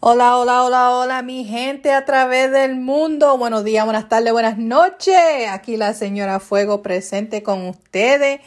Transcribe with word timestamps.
Hola, 0.00 0.38
hola, 0.38 0.62
hola, 0.62 0.90
hola, 0.92 1.22
mi 1.22 1.44
gente 1.44 1.90
a 1.92 2.04
través 2.04 2.52
del 2.52 2.76
mundo. 2.76 3.36
Buenos 3.36 3.64
días, 3.64 3.84
buenas 3.84 4.08
tardes, 4.08 4.32
buenas 4.32 4.56
noches. 4.56 5.18
Aquí 5.50 5.76
la 5.76 5.92
señora 5.92 6.38
Fuego 6.38 6.82
presente 6.82 7.42
con 7.42 7.66
ustedes. 7.66 8.40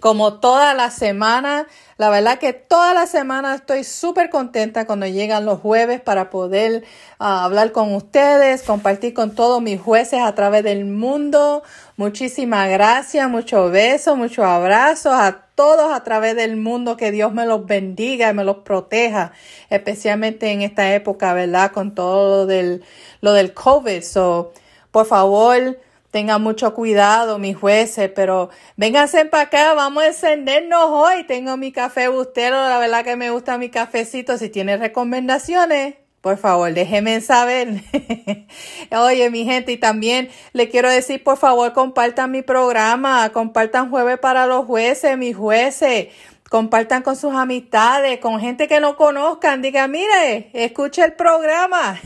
Como 0.00 0.34
toda 0.34 0.74
la 0.74 0.90
semana, 0.90 1.66
la 1.96 2.10
verdad 2.10 2.38
que 2.38 2.52
toda 2.52 2.92
la 2.92 3.06
semana 3.06 3.54
estoy 3.54 3.82
súper 3.82 4.28
contenta 4.28 4.86
cuando 4.86 5.06
llegan 5.06 5.46
los 5.46 5.60
jueves 5.60 6.00
para 6.00 6.28
poder 6.28 6.84
ah, 7.18 7.44
hablar 7.44 7.72
con 7.72 7.94
ustedes, 7.94 8.62
compartir 8.62 9.14
con 9.14 9.34
todos 9.34 9.62
mis 9.62 9.80
jueces 9.80 10.20
a 10.20 10.34
través 10.34 10.64
del 10.64 10.84
mundo. 10.84 11.62
Muchísimas 11.96 12.68
gracias, 12.68 13.28
muchos 13.30 13.72
besos, 13.72 14.18
muchos 14.18 14.44
abrazos 14.44 15.14
a 15.14 15.46
todos 15.54 15.90
a 15.90 16.04
través 16.04 16.36
del 16.36 16.56
mundo, 16.56 16.98
que 16.98 17.10
Dios 17.10 17.32
me 17.32 17.46
los 17.46 17.66
bendiga 17.66 18.28
y 18.28 18.34
me 18.34 18.44
los 18.44 18.58
proteja, 18.58 19.32
especialmente 19.70 20.52
en 20.52 20.60
esta 20.60 20.94
época, 20.94 21.32
¿verdad? 21.32 21.72
Con 21.72 21.94
todo 21.94 22.40
lo 22.40 22.46
del, 22.46 22.84
lo 23.22 23.32
del 23.32 23.54
COVID. 23.54 24.02
So, 24.02 24.52
por 24.90 25.06
favor, 25.06 25.78
tengan 26.10 26.42
mucho 26.42 26.74
cuidado, 26.74 27.38
mis 27.38 27.56
jueces, 27.56 28.10
pero 28.14 28.50
vénganse 28.76 29.24
para 29.26 29.44
acá, 29.44 29.74
vamos 29.74 30.02
a 30.02 30.06
encendernos 30.08 30.86
hoy. 30.88 31.24
Tengo 31.24 31.56
mi 31.56 31.72
café 31.72 32.08
bustero, 32.08 32.56
la 32.56 32.78
verdad 32.78 33.04
que 33.04 33.16
me 33.16 33.30
gusta 33.30 33.58
mi 33.58 33.70
cafecito. 33.70 34.38
Si 34.38 34.48
tiene 34.48 34.76
recomendaciones, 34.76 35.94
por 36.20 36.38
favor, 36.38 36.72
déjenme 36.72 37.20
saber. 37.20 37.82
Oye, 38.90 39.30
mi 39.30 39.44
gente, 39.44 39.72
y 39.72 39.76
también 39.76 40.28
le 40.52 40.68
quiero 40.68 40.90
decir, 40.90 41.22
por 41.22 41.36
favor, 41.36 41.72
compartan 41.72 42.32
mi 42.32 42.42
programa, 42.42 43.30
compartan 43.32 43.90
jueves 43.90 44.18
para 44.18 44.46
los 44.46 44.64
jueces, 44.64 45.16
mis 45.16 45.36
jueces. 45.36 46.08
Compartan 46.48 47.02
con 47.02 47.16
sus 47.16 47.34
amistades, 47.34 48.20
con 48.20 48.38
gente 48.38 48.68
que 48.68 48.78
no 48.78 48.96
conozcan. 48.96 49.62
Diga, 49.62 49.88
mire, 49.88 50.50
escuche 50.52 51.02
el 51.02 51.14
programa. 51.14 52.00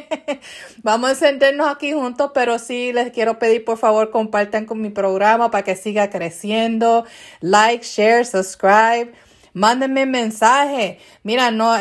Vamos 0.82 1.08
a 1.08 1.12
encendernos 1.12 1.68
aquí 1.68 1.92
juntos, 1.92 2.32
pero 2.34 2.58
sí 2.58 2.92
les 2.92 3.12
quiero 3.12 3.38
pedir, 3.38 3.64
por 3.64 3.78
favor, 3.78 4.10
compartan 4.10 4.66
con 4.66 4.80
mi 4.80 4.90
programa 4.90 5.52
para 5.52 5.62
que 5.62 5.76
siga 5.76 6.10
creciendo. 6.10 7.04
Like, 7.40 7.84
share, 7.84 8.26
subscribe. 8.26 9.12
Mándenme 9.54 10.06
mensaje. 10.06 10.98
Mira, 11.22 11.50
no, 11.50 11.74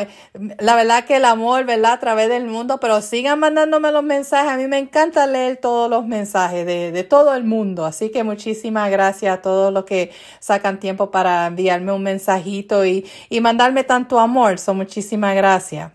la 0.60 0.76
verdad 0.76 1.06
que 1.06 1.16
el 1.16 1.26
amor, 1.26 1.66
¿verdad? 1.66 1.94
A 1.94 2.00
través 2.00 2.28
del 2.28 2.46
mundo, 2.46 2.80
pero 2.80 3.02
sigan 3.02 3.40
mandándome 3.40 3.92
los 3.92 4.04
mensajes. 4.04 4.52
A 4.52 4.58
mí 4.58 4.68
me 4.68 4.78
encanta 4.78 5.26
leer 5.26 5.58
todos 5.58 5.90
los 5.90 6.06
mensajes 6.06 6.66
de, 6.66 6.92
de 6.92 7.04
todo 7.04 7.34
el 7.34 7.46
mundo. 7.46 7.86
Así 7.86 8.10
que 8.10 8.24
muchísimas 8.24 8.92
gracias 8.92 9.38
a 9.38 9.42
todos 9.42 9.72
los 9.72 9.86
que 9.86 10.12
sacan 10.40 10.80
tiempo 10.80 11.12
para 11.12 11.48
enviarme 11.48 11.94
un 11.94 12.04
mensajito 12.04 12.86
y, 12.86 13.10
y 13.30 13.40
mandarme 13.40 13.84
tanto 13.84 14.20
amor. 14.20 14.60
So, 14.60 14.74
muchísimas 14.74 15.36
gracias. 15.36 15.92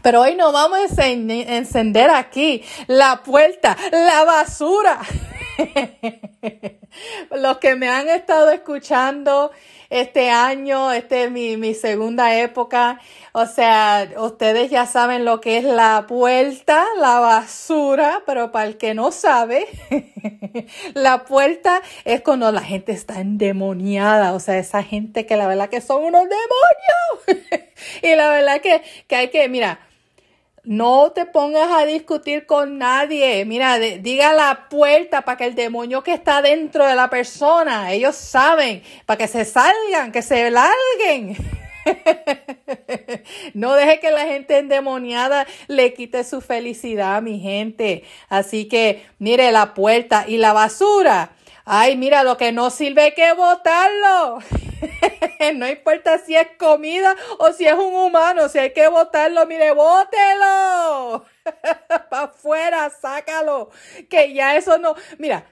Pero 0.00 0.22
hoy 0.22 0.36
no 0.36 0.52
vamos 0.52 0.98
a 0.98 1.06
encender 1.06 2.10
aquí 2.10 2.62
la 2.86 3.22
puerta, 3.22 3.76
la 3.90 4.24
basura. 4.24 5.00
Los 7.30 7.58
que 7.58 7.74
me 7.74 7.88
han 7.88 8.08
estado 8.08 8.50
escuchando 8.50 9.50
este 9.90 10.30
año, 10.30 10.90
este 10.92 11.24
es 11.24 11.30
mi, 11.30 11.56
mi 11.56 11.74
segunda 11.74 12.38
época. 12.38 13.00
O 13.32 13.46
sea, 13.46 14.08
ustedes 14.18 14.70
ya 14.70 14.86
saben 14.86 15.24
lo 15.24 15.40
que 15.40 15.58
es 15.58 15.64
la 15.64 16.06
puerta, 16.06 16.84
la 16.98 17.18
basura, 17.20 18.22
pero 18.26 18.52
para 18.52 18.66
el 18.66 18.76
que 18.78 18.94
no 18.94 19.12
sabe, 19.12 19.66
la 20.94 21.24
puerta 21.24 21.82
es 22.04 22.22
cuando 22.22 22.50
la 22.52 22.62
gente 22.62 22.92
está 22.92 23.20
endemoniada. 23.20 24.32
O 24.32 24.40
sea, 24.40 24.58
esa 24.58 24.82
gente 24.82 25.26
que 25.26 25.36
la 25.36 25.46
verdad 25.46 25.68
que 25.68 25.80
son 25.80 26.04
unos 26.04 26.22
demonios. 26.22 27.44
y 28.02 28.14
la 28.14 28.30
verdad 28.30 28.60
que, 28.60 28.82
que 29.06 29.16
hay 29.16 29.28
que, 29.28 29.48
mira, 29.48 29.80
no 30.64 31.10
te 31.12 31.26
pongas 31.26 31.70
a 31.72 31.84
discutir 31.84 32.46
con 32.46 32.78
nadie. 32.78 33.44
Mira, 33.44 33.78
diga 33.78 34.32
la 34.32 34.68
puerta 34.68 35.22
para 35.22 35.36
que 35.36 35.46
el 35.46 35.54
demonio 35.54 36.02
que 36.02 36.14
está 36.14 36.40
dentro 36.40 36.86
de 36.86 36.94
la 36.94 37.10
persona, 37.10 37.92
ellos 37.92 38.14
saben, 38.14 38.82
para 39.04 39.18
que 39.18 39.28
se 39.28 39.44
salgan, 39.44 40.12
que 40.12 40.22
se 40.22 40.50
larguen. 40.50 41.36
no 43.54 43.74
deje 43.74 43.98
que 43.98 44.12
la 44.12 44.24
gente 44.26 44.58
endemoniada 44.58 45.46
le 45.66 45.94
quite 45.94 46.22
su 46.22 46.40
felicidad, 46.40 47.22
mi 47.22 47.40
gente. 47.40 48.04
Así 48.28 48.66
que 48.66 49.04
mire 49.18 49.50
la 49.50 49.74
puerta 49.74 50.24
y 50.28 50.36
la 50.36 50.52
basura. 50.52 51.32
Ay, 51.64 51.96
mira, 51.96 52.24
lo 52.24 52.36
que 52.36 52.52
no 52.52 52.70
sirve 52.70 53.02
hay 53.02 53.14
que 53.14 53.32
botarlo. 53.32 54.38
no 55.54 55.68
importa 55.68 56.18
si 56.18 56.34
es 56.34 56.48
comida 56.58 57.14
o 57.38 57.52
si 57.52 57.66
es 57.66 57.74
un 57.74 57.94
humano, 57.94 58.48
si 58.48 58.58
hay 58.58 58.72
que 58.72 58.88
botarlo, 58.88 59.46
mire, 59.46 59.72
bótelo. 59.72 61.24
Para 62.10 62.24
afuera, 62.24 62.90
sácalo. 62.90 63.70
Que 64.08 64.32
ya 64.34 64.56
eso 64.56 64.78
no. 64.78 64.94
Mira, 65.18 65.44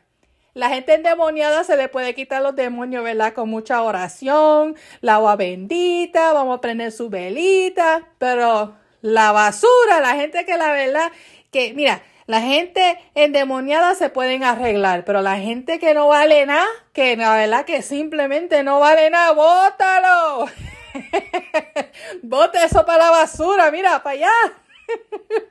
la 0.55 0.69
gente 0.69 0.95
endemoniada 0.95 1.63
se 1.63 1.77
le 1.77 1.89
puede 1.89 2.15
quitar 2.15 2.43
los 2.43 2.57
demonios, 2.57 3.05
¿verdad? 3.05 3.33
Con 3.33 3.49
mucha 3.49 3.83
oración, 3.83 4.77
la 5.01 5.15
agua 5.15 5.37
bendita, 5.37 6.33
vamos 6.33 6.59
a 6.59 6.61
prender 6.61 6.91
su 6.91 7.09
velita, 7.09 8.09
pero 8.19 8.75
la 9.01 9.31
basura, 9.31 10.01
la 10.01 10.15
gente 10.17 10.45
que 10.45 10.57
la 10.57 10.73
verdad, 10.73 11.13
que 11.53 11.73
mira, 11.73 12.03
la 12.31 12.41
gente 12.41 12.97
endemoniada 13.17 13.97
se 13.97 14.09
pueden 14.09 14.45
arreglar, 14.45 15.05
pero 15.05 15.21
la 15.21 15.39
gente 15.39 15.81
que 15.81 15.95
no 15.95 16.07
vale 16.07 16.47
nada, 16.47 16.67
que 16.93 17.17
la 17.17 17.35
verdad 17.35 17.65
que 17.65 17.83
simplemente 17.83 18.63
no 18.63 18.79
vale 18.79 19.11
nada, 19.11 19.33
bótalo. 19.33 20.47
Bota 22.23 22.65
eso 22.65 22.87
para 22.87 23.07
la 23.07 23.11
basura, 23.11 23.73
mira, 23.73 24.01
para 24.05 24.15
allá. 24.15 24.31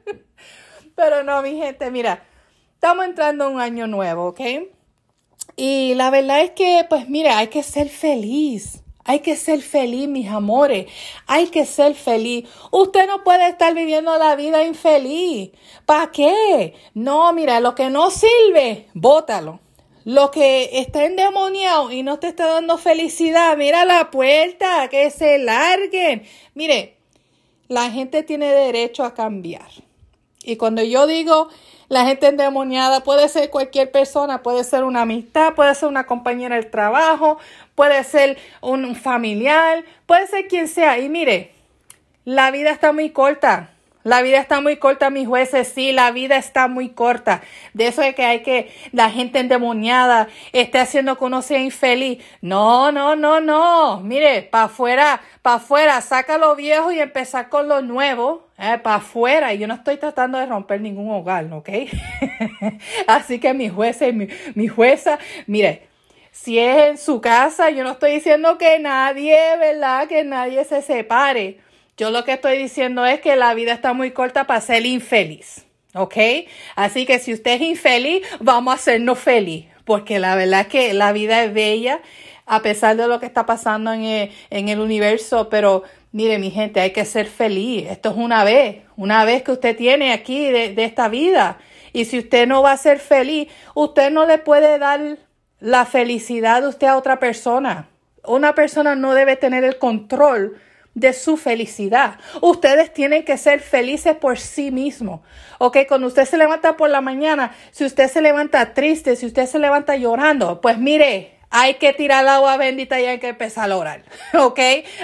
pero 0.95 1.21
no, 1.23 1.41
mi 1.41 1.57
gente, 1.57 1.91
mira, 1.91 2.23
estamos 2.75 3.03
entrando 3.03 3.49
un 3.49 3.59
año 3.59 3.85
nuevo, 3.85 4.27
¿ok? 4.27 4.39
Y 5.57 5.95
la 5.95 6.09
verdad 6.11 6.39
es 6.39 6.51
que, 6.51 6.85
pues 6.89 7.09
mira, 7.09 7.39
hay 7.39 7.47
que 7.47 7.61
ser 7.61 7.89
feliz. 7.89 8.85
Hay 9.05 9.21
que 9.21 9.35
ser 9.35 9.61
feliz, 9.61 10.07
mis 10.07 10.29
amores. 10.29 10.85
Hay 11.25 11.47
que 11.47 11.65
ser 11.65 11.95
feliz. 11.95 12.47
Usted 12.71 13.07
no 13.07 13.23
puede 13.23 13.47
estar 13.47 13.73
viviendo 13.73 14.17
la 14.17 14.35
vida 14.35 14.63
infeliz. 14.63 15.51
¿Para 15.85 16.11
qué? 16.11 16.73
No, 16.93 17.31
mira, 17.33 17.59
lo 17.59 17.75
que 17.75 17.89
no 17.89 18.11
sirve, 18.11 18.87
bótalo. 18.93 19.59
Lo 20.05 20.31
que 20.31 20.69
está 20.79 21.05
endemoniado 21.05 21.91
y 21.91 22.03
no 22.03 22.19
te 22.19 22.27
está 22.29 22.47
dando 22.47 22.77
felicidad, 22.77 23.57
mira 23.57 23.85
la 23.85 24.09
puerta, 24.11 24.87
que 24.89 25.11
se 25.11 25.37
larguen. 25.37 26.23
Mire, 26.53 26.97
la 27.67 27.91
gente 27.91 28.23
tiene 28.23 28.51
derecho 28.51 29.03
a 29.03 29.13
cambiar. 29.13 29.69
Y 30.43 30.55
cuando 30.55 30.81
yo 30.83 31.05
digo 31.05 31.49
la 31.89 32.05
gente 32.05 32.27
endemoniada 32.27 33.03
puede 33.03 33.27
ser 33.29 33.49
cualquier 33.49 33.91
persona, 33.91 34.43
puede 34.43 34.63
ser 34.63 34.83
una 34.83 35.01
amistad, 35.01 35.55
puede 35.55 35.73
ser 35.73 35.89
una 35.89 36.05
compañera 36.05 36.55
del 36.55 36.69
trabajo, 36.69 37.39
puede 37.73 38.03
ser 38.03 38.37
un 38.61 38.95
familiar, 38.95 39.83
puede 40.05 40.27
ser 40.27 40.47
quien 40.47 40.67
sea. 40.67 40.99
Y 40.99 41.09
mire, 41.09 41.51
la 42.25 42.51
vida 42.51 42.69
está 42.69 42.93
muy 42.93 43.09
corta. 43.09 43.71
La 44.09 44.23
vida 44.23 44.39
está 44.39 44.59
muy 44.59 44.77
corta, 44.77 45.11
mis 45.11 45.27
jueces, 45.27 45.67
sí, 45.67 45.91
la 45.91 46.09
vida 46.09 46.35
está 46.35 46.67
muy 46.67 46.89
corta. 46.89 47.43
De 47.75 47.85
eso 47.85 48.01
es 48.01 48.15
que 48.15 48.25
hay 48.25 48.39
que, 48.41 48.71
la 48.91 49.11
gente 49.11 49.37
endemoniada 49.37 50.29
esté 50.51 50.79
haciendo 50.79 51.15
que 51.15 51.25
uno 51.25 51.43
sea 51.43 51.59
infeliz. 51.59 52.17
No, 52.41 52.91
no, 52.91 53.15
no, 53.15 53.39
no. 53.39 54.01
Mire, 54.01 54.41
para 54.41 54.63
afuera, 54.63 55.21
para 55.43 55.57
afuera, 55.57 56.01
saca 56.01 56.39
lo 56.39 56.55
viejo 56.55 56.91
y 56.91 56.99
empezar 56.99 57.49
con 57.49 57.67
lo 57.67 57.83
nuevo 57.83 58.47
eh, 58.57 58.79
para 58.81 58.95
afuera. 58.95 59.53
Y 59.53 59.59
yo 59.59 59.67
no 59.67 59.75
estoy 59.75 59.97
tratando 59.97 60.39
de 60.39 60.47
romper 60.47 60.81
ningún 60.81 61.11
hogar, 61.11 61.45
¿ok? 61.53 61.69
Así 63.07 63.39
que 63.39 63.53
mi 63.53 63.69
jueza 63.69 64.07
y 64.07 64.13
mi, 64.13 64.27
mi 64.55 64.67
jueza, 64.67 65.19
mire, 65.45 65.87
si 66.31 66.57
es 66.57 66.87
en 66.87 66.97
su 66.97 67.21
casa, 67.21 67.69
yo 67.69 67.83
no 67.83 67.91
estoy 67.91 68.13
diciendo 68.13 68.57
que 68.57 68.79
nadie, 68.79 69.37
¿verdad? 69.59 70.07
Que 70.07 70.23
nadie 70.23 70.65
se 70.65 70.81
separe. 70.81 71.68
Yo 71.99 72.11
lo 72.11 72.23
que 72.23 72.31
estoy 72.31 72.57
diciendo 72.57 73.05
es 73.05 73.19
que 73.19 73.35
la 73.35 73.53
vida 73.53 73.73
está 73.73 73.91
muy 73.91 74.11
corta 74.11 74.47
para 74.47 74.61
ser 74.61 74.85
infeliz. 74.85 75.65
¿Ok? 75.93 76.15
Así 76.77 77.05
que 77.05 77.19
si 77.19 77.33
usted 77.33 77.55
es 77.55 77.61
infeliz, 77.61 78.25
vamos 78.39 78.71
a 78.71 78.75
hacernos 78.75 79.19
feliz. 79.19 79.65
Porque 79.83 80.17
la 80.17 80.35
verdad 80.37 80.61
es 80.61 80.67
que 80.67 80.93
la 80.93 81.11
vida 81.11 81.43
es 81.43 81.53
bella, 81.53 81.99
a 82.45 82.61
pesar 82.61 82.95
de 82.95 83.05
lo 83.05 83.19
que 83.19 83.25
está 83.25 83.45
pasando 83.45 83.91
en 83.91 84.03
el, 84.03 84.31
en 84.49 84.69
el 84.69 84.79
universo. 84.79 85.49
Pero 85.49 85.83
Mire, 86.11 86.39
mi 86.39 86.49
gente, 86.49 86.79
hay 86.79 86.91
que 86.91 87.05
ser 87.05 87.27
feliz. 87.27 87.85
Esto 87.87 88.09
es 88.09 88.15
una 88.17 88.43
vez, 88.43 88.77
una 88.95 89.25
vez 89.25 89.43
que 89.43 89.51
usted 89.51 89.77
tiene 89.77 90.11
aquí 90.11 90.49
de, 90.49 90.73
de, 90.73 90.85
esta 90.85 91.07
vida. 91.07 91.59
Y 91.93 92.05
si 92.05 92.17
usted 92.17 92.47
no 92.47 92.63
va 92.63 92.71
a 92.71 92.77
ser 92.77 92.99
feliz, 92.99 93.47
usted 93.75 94.09
no 94.09 94.25
le 94.25 94.39
puede 94.39 94.79
dar 94.79 95.17
la 95.59 95.85
felicidad 95.85 96.61
de 96.61 96.69
usted 96.69 96.87
a 96.87 96.97
otra 96.97 97.19
persona. 97.19 97.89
Una 98.25 98.55
persona 98.55 98.95
no 98.95 99.13
debe 99.13 99.35
tener 99.35 99.63
el 99.63 99.77
control 99.77 100.59
de 100.99 101.13
su 101.13 101.37
felicidad. 101.37 102.19
Ustedes 102.41 102.93
tienen 102.93 103.23
que 103.23 103.37
ser 103.37 103.59
felices 103.59 104.15
por 104.15 104.37
sí 104.37 104.71
mismos. 104.71 105.21
Ok, 105.57 105.79
cuando 105.87 106.07
usted 106.07 106.25
se 106.25 106.37
levanta 106.37 106.77
por 106.77 106.89
la 106.89 107.01
mañana, 107.01 107.55
si 107.71 107.85
usted 107.85 108.09
se 108.09 108.21
levanta 108.21 108.73
triste, 108.73 109.15
si 109.15 109.25
usted 109.25 109.45
se 109.45 109.59
levanta 109.59 109.95
llorando, 109.95 110.61
pues 110.61 110.77
mire, 110.77 111.39
hay 111.49 111.75
que 111.75 111.93
tirar 111.93 112.23
el 112.23 112.29
agua 112.29 112.57
bendita 112.57 112.99
y 112.99 113.05
hay 113.05 113.19
que 113.19 113.29
empezar 113.29 113.71
a 113.71 113.77
orar, 113.77 114.03
¿ok? 114.33 114.59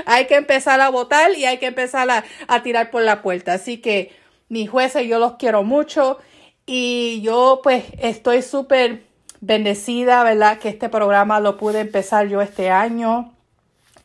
Hay 0.06 0.26
que 0.28 0.36
empezar 0.36 0.82
a 0.82 0.90
votar 0.90 1.32
y 1.36 1.46
hay 1.46 1.58
que 1.58 1.68
empezar 1.68 2.10
a, 2.10 2.24
a 2.48 2.64
tirar 2.64 2.92
por 2.92 3.02
la 3.02 3.22
puerta. 3.22 3.54
Así 3.54 3.78
que 3.78 4.16
mis 4.50 4.70
jueces, 4.70 5.08
yo 5.08 5.20
los 5.20 5.34
quiero 5.34 5.64
mucho 5.64 6.20
y 6.66 7.22
yo 7.22 7.62
pues 7.64 7.84
estoy 8.00 8.42
súper 8.42 9.04
bendecida, 9.42 10.24
¿verdad? 10.24 10.60
Que 10.60 10.70
este 10.70 10.90
programa 10.90 11.40
lo 11.40 11.58
pude 11.58 11.80
empezar 11.80 12.28
yo 12.28 12.42
este 12.42 12.70
año. 12.70 13.35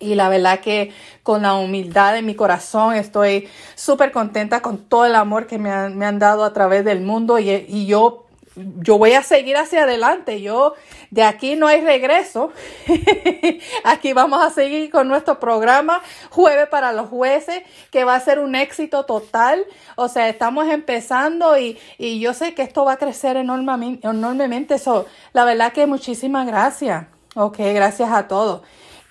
Y 0.01 0.15
la 0.17 0.29
verdad 0.29 0.61
que 0.61 0.93
con 1.23 1.43
la 1.43 1.55
humildad 1.55 2.15
de 2.15 2.23
mi 2.23 2.35
corazón 2.35 2.95
estoy 2.95 3.49
súper 3.77 4.11
contenta 4.11 4.63
con 4.63 4.79
todo 4.79 5.07
el 5.07 5.15
amor 5.15 5.47
que 5.47 5.59
me 5.59 5.71
han, 5.71 5.97
me 5.97 6.07
han, 6.07 6.19
dado 6.19 6.43
a 6.45 6.53
través 6.53 6.85
del 6.85 7.03
mundo 7.03 7.39
y, 7.39 7.51
y 7.51 7.87
yo 7.87 8.27
yo 8.57 8.99
voy 8.99 9.13
a 9.13 9.23
seguir 9.23 9.57
hacia 9.57 9.85
adelante. 9.85 10.41
Yo 10.41 10.75
de 11.11 11.23
aquí 11.23 11.57
no 11.57 11.67
hay 11.67 11.81
regreso. 11.81 12.53
aquí 13.85 14.13
vamos 14.13 14.43
a 14.43 14.51
seguir 14.51 14.91
con 14.91 15.09
nuestro 15.09 15.39
programa 15.39 16.03
Jueves 16.31 16.69
para 16.69 16.93
los 16.93 17.09
jueces, 17.09 17.63
que 17.91 18.05
va 18.05 18.15
a 18.15 18.21
ser 18.21 18.39
un 18.39 18.55
éxito 18.55 19.05
total. 19.05 19.65
O 19.97 20.09
sea, 20.09 20.29
estamos 20.29 20.69
empezando 20.69 21.59
y, 21.59 21.79
y 21.99 22.21
yo 22.21 22.35
sé 22.35 22.55
que 22.55 22.63
esto 22.63 22.85
va 22.85 22.95
a 22.95 22.97
crecer 22.97 23.37
enormemente. 23.37 24.07
enormemente. 24.07 24.79
So, 24.79 25.07
la 25.33 25.45
verdad 25.45 25.73
que 25.73 25.87
muchísimas 25.87 26.47
gracias. 26.47 27.07
Ok, 27.37 27.59
gracias 27.59 28.11
a 28.11 28.27
todos. 28.27 28.63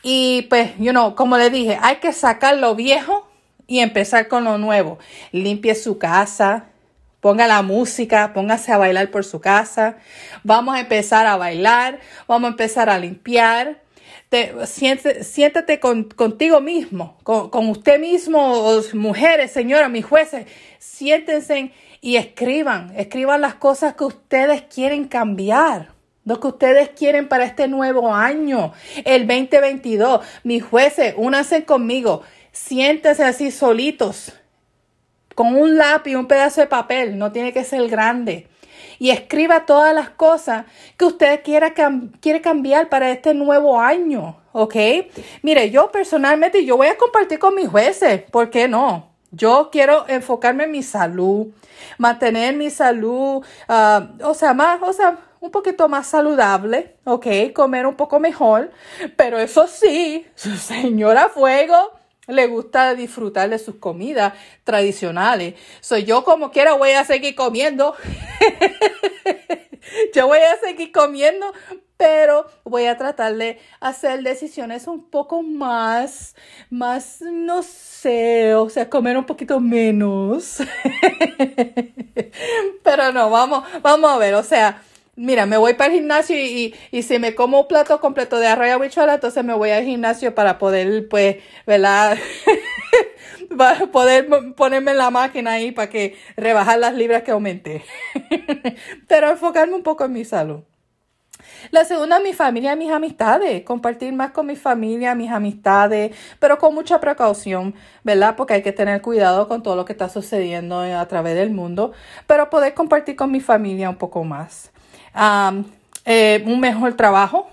Y 0.02 0.44
pues, 0.44 0.72
you 0.78 0.92
know, 0.92 1.16
como 1.16 1.38
le 1.38 1.50
dije, 1.50 1.78
hay 1.82 1.98
que 1.98 2.14
sacar 2.14 2.58
lo 2.58 2.76
viejo 2.76 3.28
y 3.68 3.80
empezar 3.80 4.28
con 4.28 4.44
lo 4.44 4.58
nuevo. 4.58 4.98
Limpie 5.32 5.76
su 5.76 5.98
casa, 5.98 6.70
Ponga 7.20 7.48
la 7.48 7.62
música, 7.62 8.32
póngase 8.34 8.72
a 8.72 8.78
bailar 8.78 9.12
por 9.12 9.26
su 9.26 9.42
casa. 9.42 9.98
Vamos 10.44 10.76
a 10.76 10.80
empezar 10.80 11.28
a 11.28 11.36
bailar, 11.36 12.00
vamos 12.28 12.48
a 12.48 12.52
empezar 12.52 12.90
a 12.90 12.98
limpiar. 12.98 13.82
Te, 14.30 14.54
siéntate, 14.66 15.80
contigo 15.80 16.62
mismo, 16.62 17.18
con, 17.24 17.70
usted 17.70 18.00
mismo, 18.00 18.80
mujeres, 18.94 19.52
señoras, 19.52 19.90
mis 19.90 20.06
jueces. 20.06 20.46
Siéntense 20.78 21.74
y 22.00 22.16
escriban, 22.16 22.94
escriban 22.96 23.42
las 23.42 23.56
cosas 23.56 23.96
que 23.96 24.06
ustedes 24.06 24.62
quieren 24.74 25.06
cambiar. 25.06 25.90
Lo 26.30 26.40
que 26.40 26.46
ustedes 26.46 26.90
quieren 26.90 27.28
para 27.28 27.44
este 27.44 27.68
nuevo 27.68 28.14
año, 28.14 28.72
el 29.04 29.26
2022. 29.26 30.24
Mis 30.44 30.64
jueces, 30.64 31.16
únanse 31.18 31.66
conmigo. 31.66 32.22
Siéntense 32.52 33.24
así 33.24 33.50
solitos 33.50 34.34
con 35.34 35.56
un 35.56 35.76
lápiz, 35.76 36.16
un 36.16 36.28
pedazo 36.28 36.62
de 36.62 36.68
papel, 36.68 37.18
no 37.18 37.32
tiene 37.32 37.52
que 37.52 37.64
ser 37.64 37.88
grande. 37.88 38.48
Y 39.00 39.10
escriba 39.10 39.66
todas 39.66 39.96
las 39.96 40.12
cosas 40.12 40.66
que 40.98 41.06
usted 41.06 41.42
quiera 41.42 41.74
quiere 42.22 42.42
cambiar 42.42 42.90
para 42.90 43.10
este 43.10 43.34
nuevo 43.34 43.80
año, 43.80 44.40
¿ok? 44.52 44.76
Mire, 45.42 45.72
yo 45.72 45.90
personalmente, 45.90 46.64
yo 46.64 46.78
voy 46.78 46.90
a 46.90 46.98
compartir 46.98 47.40
con 47.40 47.56
mis 47.56 47.70
jueces, 47.70 48.22
¿por 48.30 48.52
qué 48.52 48.68
no? 48.68 49.10
Yo 49.32 49.70
quiero 49.72 50.06
enfocarme 50.08 50.66
en 50.66 50.72
mi 50.72 50.84
salud, 50.84 51.48
mantener 51.98 52.56
mi 52.56 52.70
salud, 52.70 53.44
uh, 53.68 54.24
o 54.28 54.34
sea, 54.36 54.54
más, 54.54 54.80
o 54.84 54.94
sea, 54.94 55.18
un 55.42 55.52
poquito 55.52 55.88
más 55.88 56.08
saludable, 56.08 56.96
¿ok? 57.06 57.54
Comer 57.54 57.86
un 57.86 57.96
poco 57.96 58.20
mejor, 58.20 58.72
pero 59.16 59.40
eso 59.40 59.68
sí, 59.68 60.26
señora 60.36 61.30
Fuego, 61.30 62.00
le 62.28 62.48
gusta 62.48 62.94
disfrutar 62.94 63.50
de 63.50 63.60
sus 63.60 63.76
comidas 63.76 64.34
tradicionales. 64.64 65.56
Soy 65.82 66.04
yo 66.04 66.24
como 66.24 66.52
quiera 66.52 66.74
voy 66.74 66.92
a 66.92 67.04
seguir 67.04 67.36
comiendo. 67.36 67.96
yo 70.14 70.28
voy 70.28 70.40
a 70.40 70.60
seguir 70.60 70.92
comiendo, 70.92 71.52
pero 71.98 72.46
voy 72.64 72.86
a 72.86 72.98
tratar 72.98 73.36
de 73.36 73.60
hacer 73.80 74.22
decisiones 74.24 74.88
un 74.88 75.10
poco 75.10 75.42
más, 75.42 76.36
más, 76.70 77.22
no 77.22 77.64
sé, 77.64 78.54
o 78.56 78.70
sea, 78.70 78.90
comer 78.90 79.18
un 79.18 79.26
poquito 79.26 79.60
menos. 79.60 80.60
pero 82.84 83.12
no, 83.12 83.30
vamos, 83.30 83.66
vamos 83.82 84.12
a 84.12 84.18
ver, 84.18 84.36
o 84.36 84.44
sea, 84.44 84.82
mira, 85.20 85.46
me 85.46 85.58
voy 85.58 85.74
para 85.74 85.92
el 85.92 86.00
gimnasio 86.00 86.36
y, 86.38 86.74
y, 86.92 87.04
si 87.04 87.20
me 87.20 87.36
como 87.36 87.62
un 87.62 87.68
plato 87.68 88.00
completo 88.00 88.40
de 88.40 88.48
arroz 88.48 88.68
y 88.68 88.70
habichuela, 88.72 89.16
entonces 89.16 89.44
me 89.44 89.54
voy 89.54 89.70
al 89.72 89.84
gimnasio 89.84 90.34
para 90.34 90.58
poder, 90.58 91.08
pues, 91.10 91.38
¿verdad? 91.68 92.18
poder 93.92 94.28
ponerme 94.56 94.92
en 94.92 94.98
la 94.98 95.10
máquina 95.10 95.52
ahí 95.54 95.72
para 95.72 95.90
que 95.90 96.18
rebajar 96.38 96.80
las 96.80 96.94
libras 96.96 97.24
que 97.24 97.32
aumenté. 97.32 97.84
Pero 99.08 99.30
enfocarme 99.30 99.76
un 99.76 99.84
poco 99.84 100.06
en 100.06 100.14
mi 100.14 100.24
salud. 100.24 100.62
La 101.72 101.84
segunda, 101.84 102.20
mi 102.20 102.34
familia 102.34 102.76
mis 102.76 102.92
amistades. 102.92 103.64
Compartir 103.64 104.14
más 104.14 104.32
con 104.32 104.46
mi 104.46 104.56
familia, 104.56 105.16
mis 105.16 105.30
amistades, 105.32 106.16
pero 106.40 106.58
con 106.58 106.74
mucha 106.74 107.00
precaución, 107.00 107.76
¿verdad? 108.04 108.36
Porque 108.38 108.54
hay 108.54 108.62
que 108.62 108.72
tener 108.72 109.02
cuidado 109.02 109.48
con 109.48 109.62
todo 109.64 109.76
lo 109.76 109.86
que 109.86 109.94
está 109.94 110.10
sucediendo 110.10 110.80
a 110.80 111.08
través 111.08 111.36
del 111.36 111.52
mundo, 111.52 111.92
pero 112.28 112.50
poder 112.50 112.74
compartir 112.74 113.16
con 113.16 113.32
mi 113.32 113.42
familia 113.42 113.90
un 113.90 113.98
poco 113.98 114.24
más. 114.24 114.72
Eh, 116.06 116.44
un 116.46 116.60
mejor 116.60 116.94
trabajo. 116.96 117.48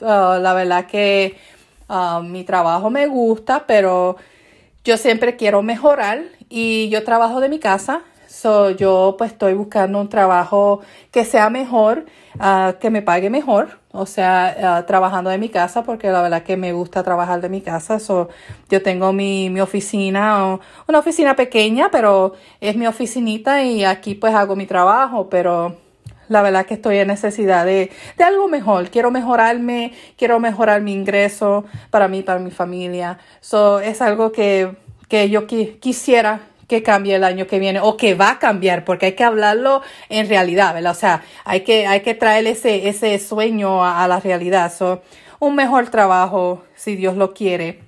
Ah, 0.00 0.38
la 0.40 0.54
verdad 0.54 0.86
que 0.86 1.36
ah, 1.88 2.22
mi 2.24 2.44
trabajo 2.44 2.90
me 2.90 3.06
gusta, 3.06 3.64
pero 3.66 4.16
yo 4.84 4.96
siempre 4.96 5.36
quiero 5.36 5.62
mejorar 5.62 6.22
y 6.48 6.88
yo 6.88 7.04
trabajo 7.04 7.40
de 7.40 7.48
mi 7.48 7.58
casa. 7.58 8.02
So, 8.28 8.70
yo 8.70 9.16
pues 9.18 9.32
estoy 9.32 9.54
buscando 9.54 10.00
un 10.00 10.08
trabajo 10.08 10.80
que 11.10 11.24
sea 11.24 11.50
mejor, 11.50 12.06
uh, 12.36 12.78
que 12.78 12.90
me 12.90 13.02
pague 13.02 13.30
mejor, 13.30 13.80
o 13.90 14.06
sea, 14.06 14.84
trabajando 14.86 15.30
de 15.30 15.38
mi 15.38 15.48
casa, 15.48 15.82
porque 15.82 16.10
la 16.10 16.22
verdad 16.22 16.42
que 16.44 16.56
me 16.56 16.72
gusta 16.72 17.02
trabajar 17.02 17.40
de 17.40 17.48
mi 17.48 17.62
casa. 17.62 17.98
So, 17.98 18.28
yo 18.70 18.82
tengo 18.82 19.12
mi, 19.12 19.50
mi 19.50 19.60
oficina, 19.60 20.58
una 20.86 20.98
oficina 20.98 21.34
pequeña, 21.36 21.90
pero 21.90 22.34
es 22.60 22.76
mi 22.76 22.86
oficinita 22.86 23.64
y 23.64 23.84
aquí 23.84 24.14
pues 24.14 24.34
hago 24.34 24.54
mi 24.56 24.66
trabajo, 24.66 25.28
pero 25.28 25.76
la 26.28 26.42
verdad 26.42 26.66
que 26.66 26.74
estoy 26.74 26.98
en 26.98 27.08
necesidad 27.08 27.64
de, 27.64 27.90
de, 28.16 28.24
algo 28.24 28.48
mejor. 28.48 28.90
Quiero 28.90 29.10
mejorarme, 29.10 29.92
quiero 30.16 30.40
mejorar 30.40 30.80
mi 30.82 30.92
ingreso 30.92 31.64
para 31.90 32.08
mí, 32.08 32.22
para 32.22 32.38
mi 32.38 32.50
familia. 32.50 33.18
So, 33.40 33.80
es 33.80 34.00
algo 34.02 34.32
que, 34.32 34.76
que 35.08 35.30
yo 35.30 35.46
quisiera 35.46 36.40
que 36.68 36.82
cambie 36.82 37.14
el 37.14 37.24
año 37.24 37.46
que 37.46 37.58
viene 37.58 37.80
o 37.80 37.96
que 37.96 38.14
va 38.14 38.32
a 38.32 38.38
cambiar, 38.38 38.84
porque 38.84 39.06
hay 39.06 39.12
que 39.12 39.24
hablarlo 39.24 39.80
en 40.10 40.28
realidad, 40.28 40.74
¿verdad? 40.74 40.92
O 40.92 40.94
sea, 40.94 41.22
hay 41.44 41.62
que, 41.62 41.86
hay 41.86 42.00
que 42.00 42.14
traer 42.14 42.46
ese, 42.46 42.88
ese 42.88 43.18
sueño 43.18 43.82
a, 43.82 44.04
a 44.04 44.08
la 44.08 44.20
realidad. 44.20 44.72
So, 44.72 45.02
un 45.38 45.54
mejor 45.54 45.88
trabajo, 45.88 46.62
si 46.76 46.94
Dios 46.94 47.16
lo 47.16 47.32
quiere. 47.32 47.87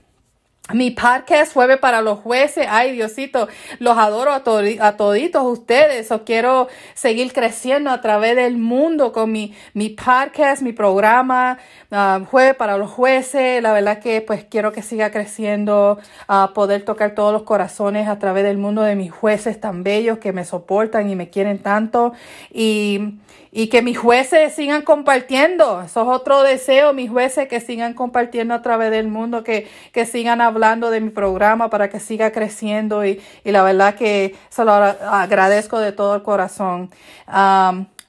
Mi 0.72 0.90
podcast 0.92 1.52
jueves 1.52 1.78
para 1.78 2.00
los 2.00 2.20
jueces. 2.20 2.66
Ay, 2.68 2.92
Diosito, 2.92 3.48
los 3.78 3.98
adoro 3.98 4.30
a, 4.30 4.42
a 4.80 4.96
toditos 4.96 5.42
ustedes. 5.44 6.10
O 6.12 6.24
quiero 6.24 6.68
seguir 6.94 7.32
creciendo 7.32 7.90
a 7.90 8.00
través 8.00 8.36
del 8.36 8.56
mundo 8.56 9.12
con 9.12 9.32
mi, 9.32 9.54
mi 9.74 9.88
podcast, 9.88 10.62
mi 10.62 10.72
programa, 10.72 11.58
uh, 11.90 12.24
jueves 12.24 12.54
para 12.54 12.76
los 12.76 12.90
jueces. 12.90 13.62
La 13.62 13.72
verdad 13.72 13.98
que 13.98 14.20
pues 14.20 14.44
quiero 14.44 14.72
que 14.72 14.82
siga 14.82 15.10
creciendo, 15.10 15.98
uh, 16.28 16.52
poder 16.52 16.84
tocar 16.84 17.14
todos 17.14 17.32
los 17.32 17.42
corazones 17.42 18.08
a 18.08 18.18
través 18.18 18.44
del 18.44 18.58
mundo 18.58 18.82
de 18.82 18.94
mis 18.94 19.10
jueces 19.10 19.60
tan 19.60 19.82
bellos 19.82 20.18
que 20.18 20.32
me 20.32 20.44
soportan 20.44 21.10
y 21.10 21.16
me 21.16 21.30
quieren 21.30 21.58
tanto. 21.58 22.12
Y 22.52 23.18
y 23.52 23.66
que 23.68 23.82
mis 23.82 23.98
jueces 23.98 24.54
sigan 24.54 24.82
compartiendo. 24.82 25.82
Eso 25.82 26.02
es 26.02 26.08
otro 26.08 26.42
deseo, 26.42 26.92
mis 26.92 27.10
jueces 27.10 27.48
que 27.48 27.60
sigan 27.60 27.94
compartiendo 27.94 28.54
a 28.54 28.62
través 28.62 28.90
del 28.90 29.08
mundo, 29.08 29.42
que, 29.42 29.68
que 29.92 30.06
sigan 30.06 30.40
hablando 30.40 30.59
de 30.60 31.00
mi 31.00 31.10
programa 31.10 31.70
para 31.70 31.88
que 31.88 31.98
siga 32.00 32.32
creciendo 32.32 33.04
y, 33.04 33.20
y 33.44 33.50
la 33.50 33.62
verdad 33.62 33.94
que 33.94 34.36
se 34.50 34.64
lo 34.64 34.72
agradezco 34.72 35.78
de 35.78 35.92
todo 35.92 36.14
el 36.14 36.22
corazón. 36.22 36.90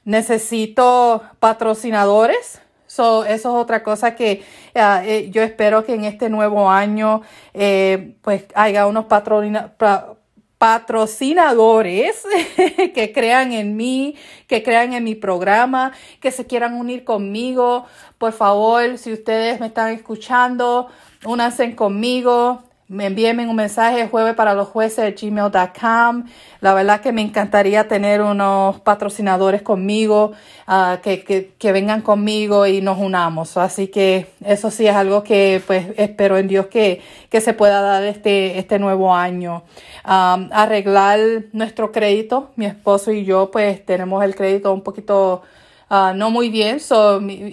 necesito 0.03 1.23
patrocinadores. 1.39 2.61
So, 2.87 3.23
eso 3.23 3.49
es 3.49 3.63
otra 3.63 3.83
cosa 3.83 4.15
que 4.15 4.43
ah, 4.75 5.01
eh, 5.05 5.29
yo 5.31 5.43
espero 5.43 5.85
que 5.85 5.93
en 5.93 6.03
este 6.03 6.29
nuevo 6.29 6.69
año 6.69 7.21
eh, 7.53 8.15
pues 8.21 8.43
haya 8.53 8.85
unos 8.85 9.05
patrocinadores 9.05 10.20
patrocinadores 10.61 12.21
que 12.93 13.11
crean 13.11 13.51
en 13.51 13.75
mí, 13.75 14.15
que 14.45 14.61
crean 14.61 14.93
en 14.93 15.03
mi 15.03 15.15
programa, 15.15 15.91
que 16.19 16.29
se 16.29 16.45
quieran 16.45 16.75
unir 16.75 17.03
conmigo. 17.03 17.87
Por 18.19 18.31
favor, 18.31 18.99
si 18.99 19.11
ustedes 19.11 19.59
me 19.59 19.65
están 19.65 19.91
escuchando, 19.91 20.87
únanse 21.25 21.75
conmigo 21.75 22.61
me 22.91 23.05
envíenme 23.05 23.47
un 23.47 23.55
mensaje 23.55 24.09
jueves 24.09 24.35
para 24.35 24.53
los 24.53 24.67
jueces 24.67 25.05
de 25.05 25.11
gmail.com. 25.13 26.25
La 26.59 26.73
verdad 26.73 26.99
que 26.99 27.13
me 27.13 27.21
encantaría 27.21 27.87
tener 27.87 28.21
unos 28.21 28.81
patrocinadores 28.81 29.61
conmigo, 29.61 30.33
uh, 30.67 30.99
que, 31.01 31.53
que, 31.57 31.71
vengan 31.71 32.01
conmigo 32.01 32.67
y 32.67 32.81
nos 32.81 32.97
unamos. 32.97 33.55
Así 33.55 33.87
que 33.87 34.27
eso 34.43 34.69
sí 34.71 34.87
es 34.87 34.93
algo 34.93 35.23
que 35.23 35.61
pues 35.65 35.87
espero 35.95 36.37
en 36.37 36.49
Dios 36.49 36.65
que, 36.67 37.01
que 37.29 37.39
se 37.39 37.53
pueda 37.53 37.81
dar 37.81 38.03
este, 38.03 38.59
este 38.59 38.77
nuevo 38.77 39.15
año. 39.15 39.63
Arreglar 40.03 41.19
nuestro 41.53 41.93
crédito. 41.93 42.51
Mi 42.57 42.65
esposo 42.65 43.13
y 43.13 43.23
yo 43.23 43.51
pues 43.51 43.85
tenemos 43.85 44.21
el 44.25 44.35
crédito 44.35 44.73
un 44.73 44.81
poquito 44.81 45.43
ah, 45.89 46.11
no 46.13 46.29
muy 46.29 46.49
bien. 46.49 46.79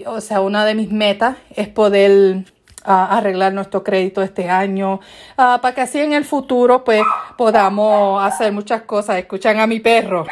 o 0.06 0.20
sea, 0.20 0.40
una 0.40 0.64
de 0.64 0.74
mis 0.74 0.90
metas 0.90 1.36
es 1.54 1.68
poder 1.68 2.44
ah, 2.44 2.57
arreglar 2.88 3.52
nuestro 3.52 3.84
crédito 3.84 4.22
este 4.22 4.48
año 4.48 5.00
para 5.36 5.74
que 5.74 5.80
así 5.82 6.00
en 6.00 6.12
el 6.12 6.24
futuro 6.24 6.84
pues 6.84 7.02
podamos 7.36 8.22
hacer 8.24 8.52
muchas 8.52 8.82
cosas. 8.82 9.18
Escuchan 9.18 9.58
a 9.60 9.66
mi 9.66 9.80
perro. 9.80 10.26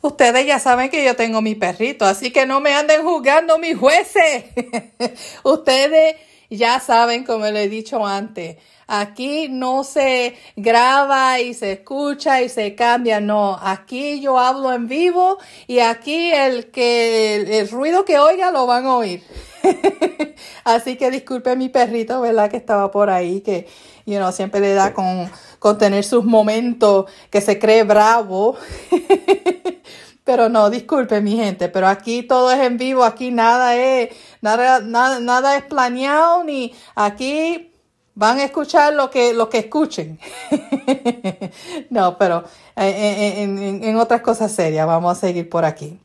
Ustedes 0.00 0.44
ya 0.44 0.58
saben 0.58 0.90
que 0.90 1.04
yo 1.04 1.14
tengo 1.14 1.40
mi 1.40 1.54
perrito, 1.54 2.04
así 2.04 2.32
que 2.32 2.44
no 2.44 2.60
me 2.60 2.74
anden 2.74 3.02
juzgando 3.02 3.58
mis 3.58 3.78
jueces. 3.78 4.46
Ustedes 5.44 6.16
ya 6.56 6.80
saben, 6.80 7.24
como 7.24 7.46
le 7.46 7.64
he 7.64 7.68
dicho 7.68 8.06
antes, 8.06 8.56
aquí 8.86 9.48
no 9.48 9.84
se 9.84 10.36
graba 10.56 11.40
y 11.40 11.54
se 11.54 11.72
escucha 11.72 12.42
y 12.42 12.48
se 12.48 12.74
cambia, 12.74 13.20
no, 13.20 13.58
aquí 13.60 14.20
yo 14.20 14.38
hablo 14.38 14.72
en 14.72 14.86
vivo 14.86 15.38
y 15.66 15.78
aquí 15.78 16.30
el 16.30 16.70
que 16.70 17.58
el, 17.60 17.70
ruido 17.70 18.04
que 18.04 18.18
oiga 18.18 18.50
lo 18.50 18.66
van 18.66 18.86
a 18.86 18.96
oír. 18.96 19.22
Así 20.64 20.96
que 20.96 21.10
disculpe 21.10 21.56
mi 21.56 21.68
perrito, 21.68 22.20
¿verdad? 22.20 22.50
Que 22.50 22.56
estaba 22.56 22.90
por 22.90 23.08
ahí, 23.08 23.40
que, 23.40 23.66
you 24.04 24.16
know, 24.16 24.32
siempre 24.32 24.60
le 24.60 24.74
da 24.74 24.92
con, 24.92 25.30
con 25.58 25.78
tener 25.78 26.04
sus 26.04 26.24
momentos 26.24 27.06
que 27.30 27.40
se 27.40 27.58
cree 27.58 27.84
bravo. 27.84 28.56
Pero 30.24 30.48
no, 30.48 30.70
disculpe 30.70 31.20
mi 31.20 31.36
gente, 31.36 31.68
pero 31.68 31.88
aquí 31.88 32.22
todo 32.22 32.52
es 32.52 32.60
en 32.60 32.76
vivo, 32.78 33.02
aquí 33.02 33.32
nada 33.32 33.74
es, 33.76 34.10
nada, 34.40 34.80
nada, 34.80 35.18
nada 35.18 35.56
es 35.56 35.64
planeado, 35.64 36.44
ni 36.44 36.72
aquí 36.94 37.72
van 38.14 38.38
a 38.38 38.44
escuchar 38.44 38.94
lo 38.94 39.10
que, 39.10 39.34
lo 39.34 39.48
que 39.48 39.58
escuchen. 39.58 40.20
no, 41.90 42.16
pero 42.18 42.44
eh, 42.76 42.88
eh, 42.88 43.42
en, 43.42 43.82
en, 43.82 43.96
otras 43.96 44.20
cosas 44.20 44.52
serias, 44.52 44.86
vamos 44.86 45.18
a 45.18 45.20
seguir 45.20 45.48
por 45.48 45.64
aquí. 45.64 45.98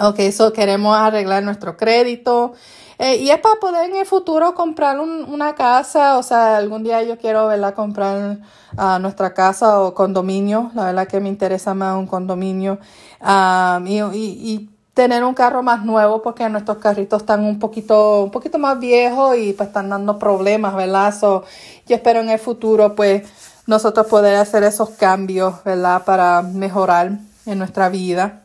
Ok, 0.00 0.18
eso 0.20 0.52
queremos 0.52 0.96
arreglar 0.96 1.44
nuestro 1.44 1.76
crédito. 1.76 2.54
Eh, 2.98 3.16
y 3.16 3.30
es 3.30 3.38
para 3.38 3.56
poder 3.60 3.90
en 3.90 3.96
el 3.96 4.06
futuro 4.06 4.54
comprar 4.54 4.98
una 5.00 5.54
casa, 5.54 6.18
o 6.18 6.22
sea, 6.22 6.56
algún 6.56 6.82
día 6.84 7.02
yo 7.02 7.18
quiero, 7.18 7.46
¿verdad? 7.46 7.74
Comprar 7.74 8.38
uh, 8.76 8.98
nuestra 9.00 9.34
casa 9.34 9.80
o 9.80 9.94
condominio, 9.94 10.70
la 10.74 10.86
verdad 10.86 11.08
que 11.08 11.20
me 11.20 11.28
interesa 11.28 11.74
más 11.74 11.96
un 11.96 12.06
condominio, 12.06 12.78
um, 13.20 13.86
y, 13.86 14.00
y, 14.12 14.70
tener 14.94 15.24
un 15.24 15.34
carro 15.34 15.60
más 15.60 15.84
nuevo 15.84 16.22
porque 16.22 16.48
nuestros 16.48 16.78
carritos 16.78 17.22
están 17.22 17.44
un 17.44 17.58
poquito, 17.58 18.22
un 18.22 18.30
poquito 18.30 18.60
más 18.60 18.78
viejos 18.78 19.36
y 19.36 19.52
pues 19.52 19.68
están 19.68 19.88
dando 19.88 20.20
problemas, 20.20 20.76
¿verdad? 20.76 21.12
So, 21.18 21.42
yo 21.88 21.96
espero 21.96 22.20
en 22.20 22.30
el 22.30 22.38
futuro 22.38 22.94
pues 22.94 23.24
nosotros 23.66 24.06
poder 24.06 24.36
hacer 24.36 24.62
esos 24.62 24.90
cambios, 24.90 25.64
¿verdad? 25.64 26.04
Para 26.04 26.42
mejorar 26.42 27.18
en 27.44 27.58
nuestra 27.58 27.88
vida. 27.88 28.43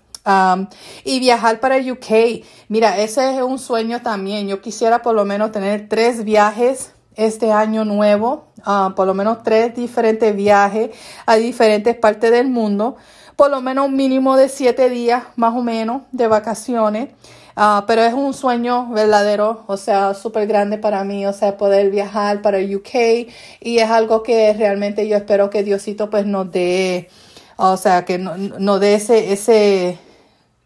Y 1.03 1.19
viajar 1.19 1.59
para 1.59 1.77
UK. 1.77 2.43
Mira, 2.67 2.97
ese 2.99 3.35
es 3.35 3.41
un 3.41 3.59
sueño 3.59 4.01
también. 4.01 4.47
Yo 4.47 4.61
quisiera 4.61 5.01
por 5.01 5.15
lo 5.15 5.25
menos 5.25 5.51
tener 5.51 5.87
tres 5.89 6.23
viajes 6.23 6.93
este 7.15 7.51
año 7.51 7.83
nuevo, 7.83 8.47
por 8.95 9.05
lo 9.05 9.13
menos 9.13 9.43
tres 9.43 9.75
diferentes 9.75 10.35
viajes 10.35 10.91
a 11.25 11.35
diferentes 11.35 11.95
partes 11.95 12.31
del 12.31 12.47
mundo, 12.47 12.95
por 13.35 13.51
lo 13.51 13.61
menos 13.61 13.87
un 13.87 13.95
mínimo 13.95 14.37
de 14.37 14.47
siete 14.47 14.89
días 14.89 15.23
más 15.35 15.53
o 15.53 15.61
menos 15.61 16.03
de 16.11 16.27
vacaciones. 16.27 17.09
Uh, 17.57 17.83
pero 17.85 18.03
es 18.03 18.13
un 18.13 18.33
sueño 18.33 18.87
verdadero, 18.91 19.65
o 19.67 19.75
sea, 19.75 20.13
súper 20.13 20.47
grande 20.47 20.77
para 20.77 21.03
mí, 21.03 21.25
o 21.25 21.33
sea, 21.33 21.57
poder 21.57 21.91
viajar 21.91 22.41
para 22.41 22.59
UK 22.59 23.27
y 23.59 23.79
es 23.79 23.89
algo 23.89 24.23
que 24.23 24.53
realmente 24.53 25.05
yo 25.09 25.17
espero 25.17 25.49
que 25.49 25.63
Diosito 25.63 26.09
pues 26.09 26.25
nos 26.25 26.49
dé, 26.53 27.09
o 27.57 27.75
sea, 27.75 28.05
que 28.05 28.17
nos 28.17 28.37
no 28.37 28.79
dé 28.79 28.93
ese, 28.93 29.33
ese, 29.33 29.99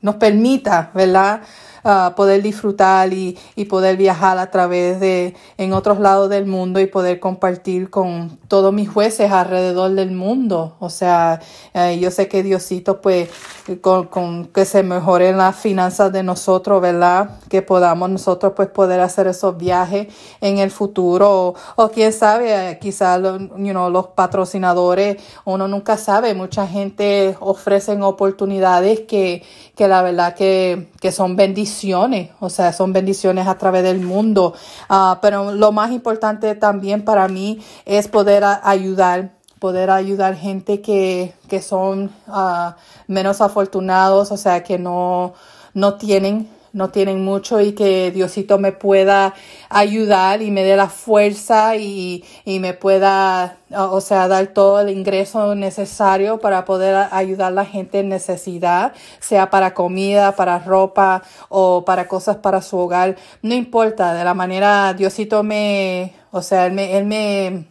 nos 0.03 0.15
permita, 0.15 0.91
¿verdad? 0.93 1.41
Ah, 1.85 2.13
poder 2.15 2.41
disfrutar 2.41 3.11
y, 3.11 3.37
y, 3.57 3.65
poder 3.65 3.97
viajar 3.97 4.37
a 4.37 4.49
través 4.49 5.01
de 5.01 5.35
en 5.57 5.73
otros 5.73 5.99
lados 5.99 6.29
del 6.29 6.45
mundo 6.45 6.79
y 6.79 6.85
poder 6.85 7.19
compartir 7.19 7.89
con 7.89 8.39
todos 8.47 8.71
mis 8.71 8.87
jueces 8.87 9.29
alrededor 9.29 9.91
del 9.91 10.11
mundo. 10.11 10.77
O 10.79 10.89
sea, 10.89 11.41
eh, 11.73 11.99
yo 11.99 12.09
sé 12.09 12.29
que 12.29 12.41
Diosito, 12.41 13.01
pues, 13.01 13.29
con, 13.81 14.07
con, 14.07 14.45
que 14.45 14.63
se 14.63 14.81
mejoren 14.81 15.37
las 15.37 15.57
finanzas 15.57 16.13
de 16.13 16.23
nosotros, 16.23 16.81
¿verdad? 16.81 17.41
Que 17.49 17.61
podamos 17.61 18.09
nosotros, 18.09 18.53
pues, 18.55 18.69
poder 18.69 19.01
hacer 19.01 19.27
esos 19.27 19.57
viajes 19.57 20.07
en 20.39 20.59
el 20.59 20.71
futuro. 20.71 21.53
O, 21.75 21.89
quién 21.89 22.13
sabe, 22.13 22.77
quizás 22.79 23.21
you 23.21 23.71
know, 23.71 23.89
los 23.89 24.07
patrocinadores, 24.07 25.17
uno 25.43 25.67
nunca 25.67 25.97
sabe. 25.97 26.33
Mucha 26.33 26.65
gente 26.65 27.35
ofrecen 27.41 28.03
oportunidades 28.03 29.01
que, 29.01 29.43
que 29.75 29.89
la 29.89 30.01
verdad 30.01 30.33
que, 30.33 30.92
que 31.03 31.11
son 31.11 31.35
bendiciones 31.35 32.29
o 32.39 32.49
sea, 32.49 32.71
son 32.71 32.93
bendiciones 32.93 33.45
a 33.45 33.57
través 33.57 33.83
del 33.83 33.99
mundo. 33.99 34.53
Ah, 34.87 35.19
pero 35.21 35.51
lo 35.51 35.73
más 35.73 35.91
importante 35.91 36.55
también 36.55 37.03
para 37.03 37.27
mí 37.27 37.59
es 37.85 38.07
poder 38.07 38.45
ayudar 38.63 39.31
poder 39.59 39.89
ayudar 39.89 40.37
gente 40.37 40.81
que, 40.81 41.33
que 41.49 41.61
son 41.61 42.09
uh, 42.27 42.71
menos 43.07 43.41
afortunados, 43.41 44.31
o 44.31 44.37
sea, 44.37 44.63
que 44.63 44.77
no, 44.77 45.33
no 45.73 45.95
tienen 45.95 46.49
no 46.73 46.89
tienen 46.89 47.23
mucho 47.23 47.61
y 47.61 47.73
que 47.73 48.11
Diosito 48.11 48.57
me 48.57 48.71
pueda 48.71 49.35
ayudar 49.69 50.41
y 50.41 50.49
me 50.49 50.63
dé 50.63 50.75
la 50.75 50.89
fuerza 50.89 51.77
y, 51.77 52.25
y 52.45 52.59
me 52.59 52.73
pueda, 52.73 53.57
o 53.71 54.01
sea, 54.01 54.27
dar 54.27 54.47
todo 54.47 54.81
el 54.81 54.89
ingreso 54.89 55.53
necesario 55.53 56.39
para 56.39 56.65
poder 56.65 57.07
ayudar 57.11 57.51
a 57.51 57.55
la 57.55 57.65
gente 57.65 57.99
en 57.99 58.09
necesidad, 58.09 58.93
sea 59.19 59.51
para 59.51 59.75
comida, 59.75 60.35
para 60.35 60.59
ropa 60.59 61.23
o 61.49 61.85
para 61.85 62.07
cosas 62.07 62.37
para 62.37 62.61
su 62.63 62.77
hogar. 62.77 63.17
No 63.43 63.53
importa, 63.53 64.15
de 64.15 64.23
la 64.23 64.33
manera 64.33 64.93
Diosito 64.93 65.43
me, 65.43 66.13
o 66.31 66.41
sea, 66.41 66.65
Él 66.65 66.73
me, 66.73 66.97
Él 66.97 67.05
me, 67.05 67.67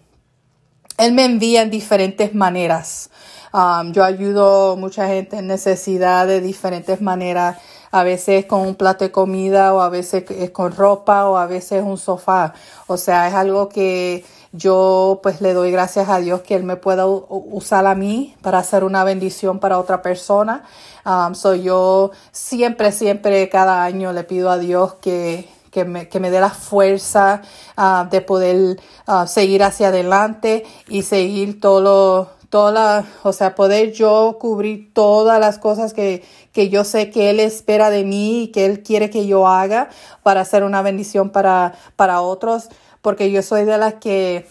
él 0.99 1.12
me 1.12 1.25
envía 1.25 1.62
en 1.62 1.71
diferentes 1.71 2.35
maneras. 2.35 3.11
Um, 3.52 3.92
yo 3.92 4.04
ayudo 4.04 4.73
a 4.73 4.76
mucha 4.76 5.09
gente 5.09 5.38
en 5.38 5.47
necesidad 5.47 6.26
de 6.26 6.40
diferentes 6.40 7.02
maneras 7.02 7.59
a 7.92 8.02
veces 8.02 8.46
con 8.46 8.62
un 8.62 8.75
plato 8.75 9.04
de 9.04 9.12
comida 9.12 9.72
o 9.75 9.80
a 9.80 9.90
veces 9.90 10.25
es 10.30 10.50
con 10.50 10.72
ropa 10.75 11.28
o 11.28 11.37
a 11.37 11.46
veces 11.46 11.84
un 11.84 11.99
sofá. 11.99 12.54
O 12.87 12.96
sea, 12.96 13.28
es 13.28 13.34
algo 13.34 13.68
que 13.68 14.25
yo 14.52 15.20
pues 15.22 15.40
le 15.40 15.52
doy 15.52 15.70
gracias 15.70 16.08
a 16.08 16.18
Dios 16.18 16.40
que 16.40 16.54
Él 16.54 16.64
me 16.64 16.76
pueda 16.76 17.06
usar 17.06 17.87
a 17.87 17.94
mí 17.94 18.34
para 18.42 18.58
hacer 18.58 18.82
una 18.82 19.04
bendición 19.04 19.58
para 19.58 19.78
otra 19.78 20.02
persona. 20.02 20.64
Um, 21.04 21.34
soy 21.34 21.62
yo 21.62 22.12
siempre, 22.32 22.92
siempre, 22.92 23.49
cada 23.49 23.84
año 23.84 24.12
le 24.12 24.25
pido 24.25 24.50
a 24.50 24.58
Dios 24.58 24.94
que, 24.94 25.49
que 25.70 25.84
me, 25.84 26.08
que 26.08 26.20
me 26.20 26.30
dé 26.30 26.40
la 26.40 26.50
fuerza 26.50 27.42
uh, 27.76 28.08
de 28.08 28.20
poder 28.22 28.80
uh, 29.06 29.26
seguir 29.26 29.62
hacia 29.62 29.88
adelante 29.88 30.64
y 30.88 31.02
seguir 31.02 31.61
todo 31.61 31.80
lo, 31.80 32.30
toda 32.52 33.06
o 33.23 33.32
sea, 33.32 33.54
poder 33.54 33.92
yo 33.92 34.37
cubrir 34.38 34.92
todas 34.92 35.40
las 35.40 35.59
cosas 35.59 35.94
que, 35.94 36.23
que 36.52 36.68
yo 36.68 36.85
sé 36.85 37.09
que 37.09 37.30
Él 37.30 37.40
espera 37.40 37.88
de 37.88 38.04
mí 38.04 38.42
y 38.42 38.49
que 38.49 38.66
Él 38.66 38.82
quiere 38.82 39.09
que 39.09 39.26
yo 39.26 39.49
haga 39.49 39.88
para 40.23 40.42
hacer 40.42 40.62
una 40.62 40.82
bendición 40.82 41.30
para, 41.30 41.73
para 41.97 42.21
otros, 42.21 42.68
porque 43.00 43.30
yo 43.30 43.40
soy 43.40 43.64
de 43.64 43.78
las 43.78 43.94
que 43.94 44.47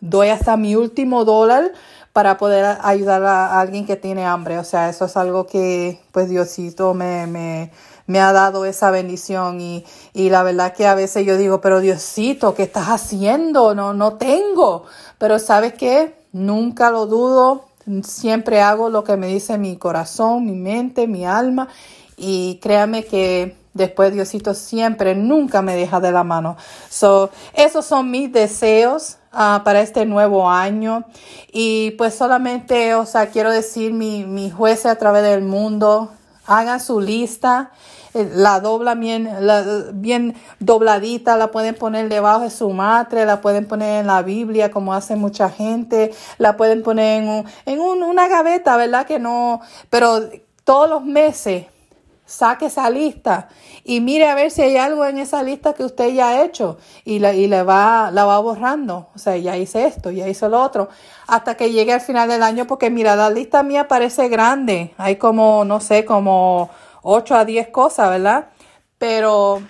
doy 0.00 0.28
hasta 0.28 0.56
mi 0.56 0.76
último 0.76 1.24
dólar 1.24 1.72
para 2.12 2.38
poder 2.38 2.78
ayudar 2.80 3.24
a 3.24 3.58
alguien 3.58 3.86
que 3.86 3.96
tiene 3.96 4.24
hambre. 4.24 4.60
O 4.60 4.64
sea, 4.64 4.88
eso 4.88 5.06
es 5.06 5.16
algo 5.16 5.44
que 5.44 5.98
pues 6.12 6.28
Diosito 6.28 6.94
me, 6.94 7.26
me, 7.26 7.72
me 8.06 8.20
ha 8.20 8.32
dado 8.32 8.66
esa 8.66 8.92
bendición 8.92 9.60
y, 9.60 9.84
y, 10.12 10.30
la 10.30 10.44
verdad 10.44 10.74
que 10.74 10.86
a 10.86 10.94
veces 10.94 11.26
yo 11.26 11.36
digo, 11.36 11.60
pero 11.60 11.80
Diosito, 11.80 12.54
¿qué 12.54 12.62
estás 12.62 12.86
haciendo? 12.86 13.74
No, 13.74 13.94
no 13.94 14.12
tengo. 14.12 14.84
Pero 15.18 15.40
¿sabes 15.40 15.72
qué? 15.72 16.21
Nunca 16.32 16.90
lo 16.90 17.06
dudo, 17.06 17.66
siempre 18.02 18.60
hago 18.60 18.88
lo 18.88 19.04
que 19.04 19.16
me 19.16 19.26
dice 19.26 19.58
mi 19.58 19.76
corazón, 19.76 20.46
mi 20.46 20.54
mente, 20.54 21.06
mi 21.06 21.26
alma. 21.26 21.68
Y 22.16 22.58
créame 22.62 23.04
que 23.04 23.56
después 23.74 24.12
Diosito 24.12 24.54
siempre, 24.54 25.14
nunca 25.14 25.62
me 25.62 25.76
deja 25.76 26.00
de 26.00 26.12
la 26.12 26.24
mano. 26.24 26.56
So, 26.88 27.30
esos 27.54 27.84
son 27.84 28.10
mis 28.10 28.32
deseos 28.32 29.18
uh, 29.32 29.62
para 29.62 29.80
este 29.80 30.06
nuevo 30.06 30.48
año. 30.48 31.04
Y 31.52 31.92
pues 31.92 32.14
solamente, 32.14 32.94
o 32.94 33.06
sea, 33.06 33.26
quiero 33.28 33.50
decir 33.50 33.92
mi, 33.92 34.24
mi 34.24 34.50
jueces 34.50 34.86
a 34.86 34.96
través 34.96 35.22
del 35.22 35.42
mundo, 35.42 36.12
hagan 36.46 36.80
su 36.80 37.00
lista 37.00 37.72
la 38.14 38.60
dobla 38.60 38.94
bien, 38.94 39.28
bien 39.94 40.34
dobladita, 40.58 41.36
la 41.36 41.50
pueden 41.50 41.74
poner 41.74 42.08
debajo 42.08 42.40
de 42.40 42.50
su 42.50 42.70
madre, 42.70 43.24
la 43.24 43.40
pueden 43.40 43.66
poner 43.66 44.00
en 44.00 44.06
la 44.06 44.22
Biblia 44.22 44.70
como 44.70 44.94
hace 44.94 45.16
mucha 45.16 45.48
gente, 45.48 46.12
la 46.38 46.56
pueden 46.56 46.82
poner 46.82 47.22
en, 47.22 47.44
en 47.66 47.80
una 47.80 48.28
gaveta, 48.28 48.76
¿verdad? 48.76 49.06
Que 49.06 49.18
no, 49.18 49.60
pero 49.90 50.20
todos 50.64 50.88
los 50.88 51.04
meses 51.04 51.66
saque 52.24 52.66
esa 52.66 52.88
lista 52.88 53.48
y 53.84 54.00
mire 54.00 54.28
a 54.28 54.34
ver 54.34 54.50
si 54.50 54.62
hay 54.62 54.76
algo 54.76 55.04
en 55.04 55.18
esa 55.18 55.42
lista 55.42 55.74
que 55.74 55.84
usted 55.84 56.12
ya 56.12 56.28
ha 56.28 56.44
hecho 56.44 56.78
y, 57.04 57.18
la, 57.18 57.34
y 57.34 57.48
le 57.48 57.62
va, 57.62 58.10
la 58.10 58.24
va 58.24 58.38
borrando. 58.38 59.08
O 59.14 59.18
sea, 59.18 59.36
ya 59.36 59.56
hice 59.56 59.86
esto, 59.86 60.10
ya 60.10 60.28
hice 60.28 60.48
lo 60.48 60.62
otro, 60.62 60.88
hasta 61.26 61.56
que 61.56 61.72
llegue 61.72 61.92
al 61.92 62.00
final 62.00 62.28
del 62.28 62.42
año, 62.42 62.66
porque 62.66 62.90
mira, 62.90 63.16
la 63.16 63.28
lista 63.28 63.62
mía 63.62 63.88
parece 63.88 64.28
grande. 64.28 64.94
Hay 64.98 65.16
como, 65.16 65.64
no 65.64 65.80
sé, 65.80 66.04
como 66.04 66.70
8 67.02 67.34
a 67.34 67.44
10 67.44 67.68
cosas, 67.68 68.10
¿verdad? 68.10 68.48
Pero 68.98 69.62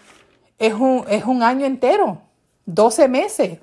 es 0.59 0.75
un, 0.75 1.05
es 1.09 1.25
un 1.25 1.43
año 1.43 1.67
entero, 1.67 2.23
12 2.67 3.09
meses. 3.09 3.59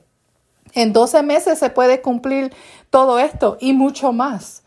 En 0.74 0.94
12 0.94 1.24
meses 1.24 1.58
se 1.60 1.70
puede 1.70 2.02
cumplir 2.02 2.54
todo 2.90 3.20
esto 3.20 3.58
y 3.60 3.74
mucho 3.74 4.12
más. 4.12 4.64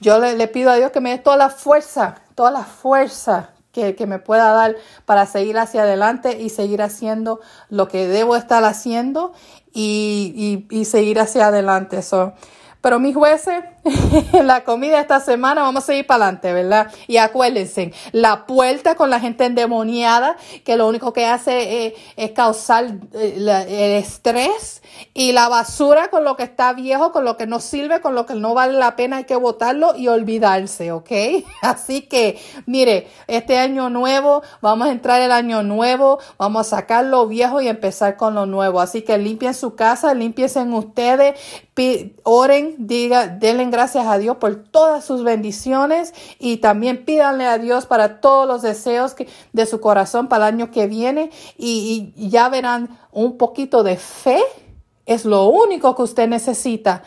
Yo 0.00 0.18
le, 0.18 0.48
pido 0.48 0.70
a 0.70 0.76
Dios 0.76 0.90
que 0.90 1.00
me 1.00 1.10
dé 1.10 1.18
toda 1.18 1.36
la 1.36 1.48
fuerza, 1.48 2.16
toda 2.34 2.50
la 2.50 2.64
fuerza 2.64 3.50
que, 3.72 3.94
me 4.06 4.18
pueda 4.18 4.52
dar 4.52 4.76
para 5.04 5.26
seguir 5.26 5.58
hacia 5.58 5.82
adelante 5.82 6.40
y 6.40 6.48
seguir 6.48 6.82
haciendo 6.82 7.40
lo 7.68 7.88
que 7.88 8.08
debo 8.08 8.36
estar 8.36 8.64
haciendo 8.64 9.32
y, 9.72 10.66
y, 10.70 10.76
y 10.76 10.84
seguir 10.86 11.20
hacia 11.20 11.48
adelante. 11.48 12.00
pero 12.80 12.98
mis 12.98 13.14
jueces, 13.14 13.62
la 14.44 14.64
comida 14.64 15.00
esta 15.00 15.20
semana 15.20 15.62
vamos 15.62 15.84
a 15.84 15.86
seguir 15.86 16.06
para 16.06 16.24
adelante, 16.24 16.52
¿verdad? 16.52 16.92
Y 17.06 17.18
acuérdense, 17.18 17.92
la 18.12 18.46
puerta 18.46 18.94
con 18.94 19.10
la 19.10 19.20
gente 19.20 19.44
endemoniada, 19.44 20.36
que 20.64 20.76
lo 20.76 20.88
único 20.88 21.12
que 21.12 21.26
hace 21.26 21.94
es, 22.16 22.30
causar 22.32 22.98
eh, 23.14 23.34
el 23.36 23.92
estrés 24.02 24.82
y 25.14 25.32
la 25.32 25.48
basura 25.48 26.08
con 26.08 26.24
lo 26.24 26.36
que 26.36 26.42
está 26.42 26.72
viejo, 26.72 27.12
con 27.12 27.24
lo 27.24 27.36
que 27.36 27.46
no 27.46 27.60
sirve, 27.60 28.00
con 28.00 28.14
lo 28.14 28.26
que 28.26 28.34
no 28.34 28.54
vale 28.54 28.78
la 28.78 28.96
pena, 28.96 29.18
hay 29.18 29.24
que 29.24 29.36
botarlo 29.36 29.94
y 29.96 30.08
olvidarse, 30.08 30.92
¿ok? 30.92 31.10
Así 31.62 32.02
que, 32.02 32.40
mire, 32.66 33.08
este 33.26 33.58
año 33.58 33.90
nuevo, 33.90 34.42
vamos 34.60 34.88
a 34.88 34.92
entrar 34.92 35.20
el 35.22 35.32
año 35.32 35.62
nuevo, 35.62 36.18
vamos 36.38 36.66
a 36.66 36.76
sacar 36.76 37.04
lo 37.04 37.26
viejo 37.26 37.60
y 37.60 37.68
empezar 37.68 38.16
con 38.16 38.34
lo 38.34 38.46
nuevo. 38.46 38.80
Así 38.80 39.02
que 39.02 39.16
limpien 39.18 39.54
su 39.54 39.74
casa, 39.74 40.14
limpien 40.14 40.46
ustedes, 40.72 41.38
oren, 42.22 42.74
diga, 42.78 43.26
denle 43.28 43.62
gracias 43.76 44.06
a 44.06 44.16
Dios 44.16 44.38
por 44.38 44.56
todas 44.56 45.04
sus 45.04 45.22
bendiciones 45.22 46.14
y 46.38 46.56
también 46.56 47.04
pídanle 47.04 47.44
a 47.44 47.58
Dios 47.58 47.84
para 47.84 48.22
todos 48.22 48.48
los 48.48 48.62
deseos 48.62 49.12
que, 49.12 49.28
de 49.52 49.66
su 49.66 49.82
corazón 49.82 50.28
para 50.28 50.48
el 50.48 50.54
año 50.54 50.70
que 50.70 50.86
viene 50.86 51.30
y, 51.58 52.14
y 52.16 52.30
ya 52.30 52.48
verán 52.48 52.98
un 53.12 53.36
poquito 53.36 53.82
de 53.82 53.98
fe. 53.98 54.40
Es 55.04 55.26
lo 55.26 55.44
único 55.44 55.94
que 55.94 56.02
usted 56.02 56.26
necesita 56.26 57.02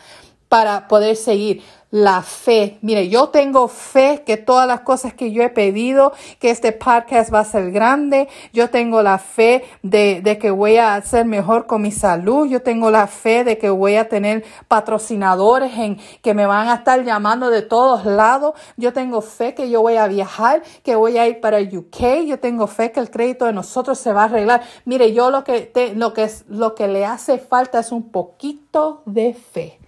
para 0.50 0.88
poder 0.88 1.14
seguir 1.14 1.62
la 1.92 2.22
fe. 2.22 2.78
Mire, 2.82 3.08
yo 3.08 3.28
tengo 3.28 3.68
fe 3.68 4.22
que 4.24 4.36
todas 4.36 4.66
las 4.66 4.80
cosas 4.80 5.14
que 5.14 5.32
yo 5.32 5.42
he 5.42 5.48
pedido, 5.48 6.12
que 6.38 6.50
este 6.50 6.72
podcast 6.72 7.32
va 7.32 7.40
a 7.40 7.44
ser 7.44 7.70
grande. 7.70 8.28
Yo 8.52 8.68
tengo 8.70 9.02
la 9.02 9.18
fe 9.18 9.64
de, 9.82 10.20
de 10.22 10.38
que 10.38 10.50
voy 10.50 10.76
a 10.76 11.00
ser 11.02 11.24
mejor 11.24 11.66
con 11.66 11.82
mi 11.82 11.92
salud. 11.92 12.48
Yo 12.48 12.62
tengo 12.62 12.90
la 12.90 13.06
fe 13.06 13.44
de 13.44 13.58
que 13.58 13.70
voy 13.70 13.96
a 13.96 14.08
tener 14.08 14.44
patrocinadores 14.68 15.76
en 15.78 15.98
que 16.20 16.34
me 16.34 16.46
van 16.46 16.68
a 16.68 16.74
estar 16.74 17.04
llamando 17.04 17.48
de 17.48 17.62
todos 17.62 18.04
lados. 18.04 18.54
Yo 18.76 18.92
tengo 18.92 19.20
fe 19.20 19.54
que 19.54 19.70
yo 19.70 19.82
voy 19.82 19.96
a 19.96 20.06
viajar, 20.08 20.62
que 20.82 20.96
voy 20.96 21.18
a 21.18 21.28
ir 21.28 21.40
para 21.40 21.60
UK. 21.60 22.24
Yo 22.26 22.38
tengo 22.38 22.66
fe 22.66 22.92
que 22.92 23.00
el 23.00 23.10
crédito 23.10 23.46
de 23.46 23.52
nosotros 23.52 23.98
se 23.98 24.12
va 24.12 24.22
a 24.22 24.24
arreglar. 24.26 24.62
Mire, 24.84 25.12
yo 25.12 25.30
lo 25.30 25.44
que 25.44 25.62
te, 25.62 25.94
lo 25.94 26.12
que 26.12 26.24
es, 26.24 26.44
lo 26.48 26.74
que 26.74 26.86
le 26.86 27.04
hace 27.04 27.38
falta 27.38 27.80
es 27.80 27.90
un 27.90 28.10
poquito 28.10 29.02
de 29.06 29.34
fe. 29.34 29.79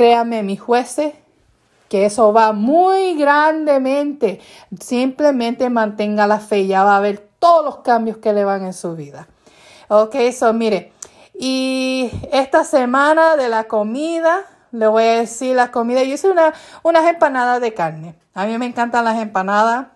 Créame, 0.00 0.42
mis 0.42 0.58
jueces, 0.58 1.12
que 1.90 2.06
eso 2.06 2.32
va 2.32 2.52
muy 2.52 3.16
grandemente. 3.16 4.40
Simplemente 4.80 5.68
mantenga 5.68 6.26
la 6.26 6.40
fe, 6.40 6.66
ya 6.66 6.84
va 6.84 6.96
a 6.96 7.00
ver 7.00 7.18
todos 7.38 7.62
los 7.62 7.76
cambios 7.80 8.16
que 8.16 8.32
le 8.32 8.42
van 8.42 8.64
en 8.64 8.72
su 8.72 8.96
vida. 8.96 9.28
Ok, 9.88 10.14
eso 10.14 10.54
mire. 10.54 10.94
Y 11.38 12.10
esta 12.32 12.64
semana 12.64 13.36
de 13.36 13.50
la 13.50 13.64
comida, 13.64 14.46
le 14.72 14.86
voy 14.86 15.02
a 15.02 15.18
decir 15.18 15.54
la 15.54 15.70
comida. 15.70 16.02
Yo 16.02 16.14
hice 16.14 16.30
una, 16.30 16.54
unas 16.82 17.06
empanadas 17.06 17.60
de 17.60 17.74
carne. 17.74 18.14
A 18.32 18.46
mí 18.46 18.56
me 18.56 18.64
encantan 18.64 19.04
las 19.04 19.20
empanadas. 19.20 19.88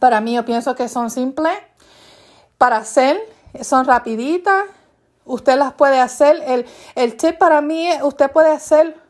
Para 0.00 0.20
mí 0.20 0.34
yo 0.34 0.44
pienso 0.44 0.74
que 0.74 0.86
son 0.86 1.10
simples 1.10 1.56
para 2.58 2.76
hacer, 2.76 3.18
son 3.62 3.86
rapiditas. 3.86 4.64
Usted 5.24 5.56
las 5.56 5.72
puede 5.72 5.98
hacer. 5.98 6.42
El, 6.46 6.66
el 6.94 7.16
para 7.38 7.62
mí 7.62 7.88
usted 8.02 8.30
puede 8.30 8.52
hacer 8.52 9.02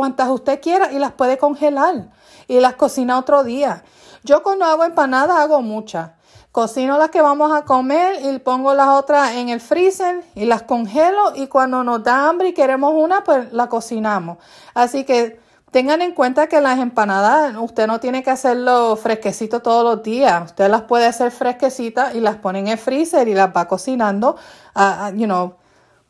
cuantas 0.00 0.30
usted 0.30 0.62
quiera 0.62 0.90
y 0.92 0.98
las 0.98 1.12
puede 1.12 1.36
congelar 1.36 2.08
y 2.48 2.58
las 2.58 2.74
cocina 2.76 3.18
otro 3.18 3.44
día. 3.44 3.84
Yo 4.24 4.42
cuando 4.42 4.64
hago 4.64 4.84
empanadas 4.84 5.36
hago 5.36 5.60
muchas. 5.60 6.12
Cocino 6.52 6.96
las 6.96 7.10
que 7.10 7.20
vamos 7.20 7.52
a 7.52 7.66
comer 7.66 8.24
y 8.24 8.38
pongo 8.38 8.72
las 8.72 8.88
otras 8.88 9.32
en 9.32 9.50
el 9.50 9.60
freezer 9.60 10.24
y 10.34 10.46
las 10.46 10.62
congelo 10.62 11.34
y 11.36 11.48
cuando 11.48 11.84
nos 11.84 12.02
da 12.02 12.30
hambre 12.30 12.48
y 12.48 12.54
queremos 12.54 12.94
una, 12.96 13.22
pues 13.24 13.52
la 13.52 13.68
cocinamos. 13.68 14.38
Así 14.72 15.04
que 15.04 15.38
tengan 15.70 16.00
en 16.00 16.14
cuenta 16.14 16.46
que 16.46 16.62
las 16.62 16.78
empanadas 16.78 17.54
usted 17.60 17.86
no 17.86 18.00
tiene 18.00 18.22
que 18.22 18.30
hacerlo 18.30 18.96
fresquecito 18.96 19.60
todos 19.60 19.84
los 19.84 20.02
días. 20.02 20.46
Usted 20.46 20.70
las 20.70 20.80
puede 20.84 21.04
hacer 21.04 21.30
fresquecitas 21.30 22.14
y 22.14 22.20
las 22.20 22.36
pone 22.36 22.60
en 22.60 22.68
el 22.68 22.78
freezer 22.78 23.28
y 23.28 23.34
las 23.34 23.54
va 23.54 23.68
cocinando, 23.68 24.36
uh, 24.74 25.14
you 25.14 25.26
know, 25.26 25.56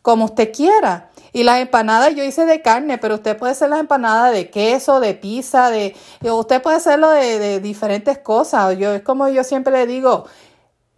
como 0.01 0.27
usted 0.27 0.53
quiera. 0.53 1.10
Y 1.33 1.45
las 1.45 1.61
empanadas 1.61 2.15
yo 2.15 2.25
hice 2.25 2.45
de 2.45 2.63
carne, 2.63 2.99
pero 2.99 3.17
usted 3.17 3.37
puede 3.37 3.53
hacer 3.53 3.71
las 3.71 3.81
empanadas 3.81 4.33
de 4.33 4.51
queso, 4.51 5.01
de 5.01 5.15
pizza, 5.15 5.71
de 5.71 5.95
usted 6.23 6.61
puede 6.61 6.77
hacerlo 6.77 7.11
de, 7.11 7.61
diferentes 7.61 8.19
cosas. 8.19 8.77
Yo 8.79 8.93
es 8.93 9.03
como 9.03 9.29
yo 9.29 9.45
siempre 9.45 9.73
le 9.73 9.87
digo, 9.87 10.27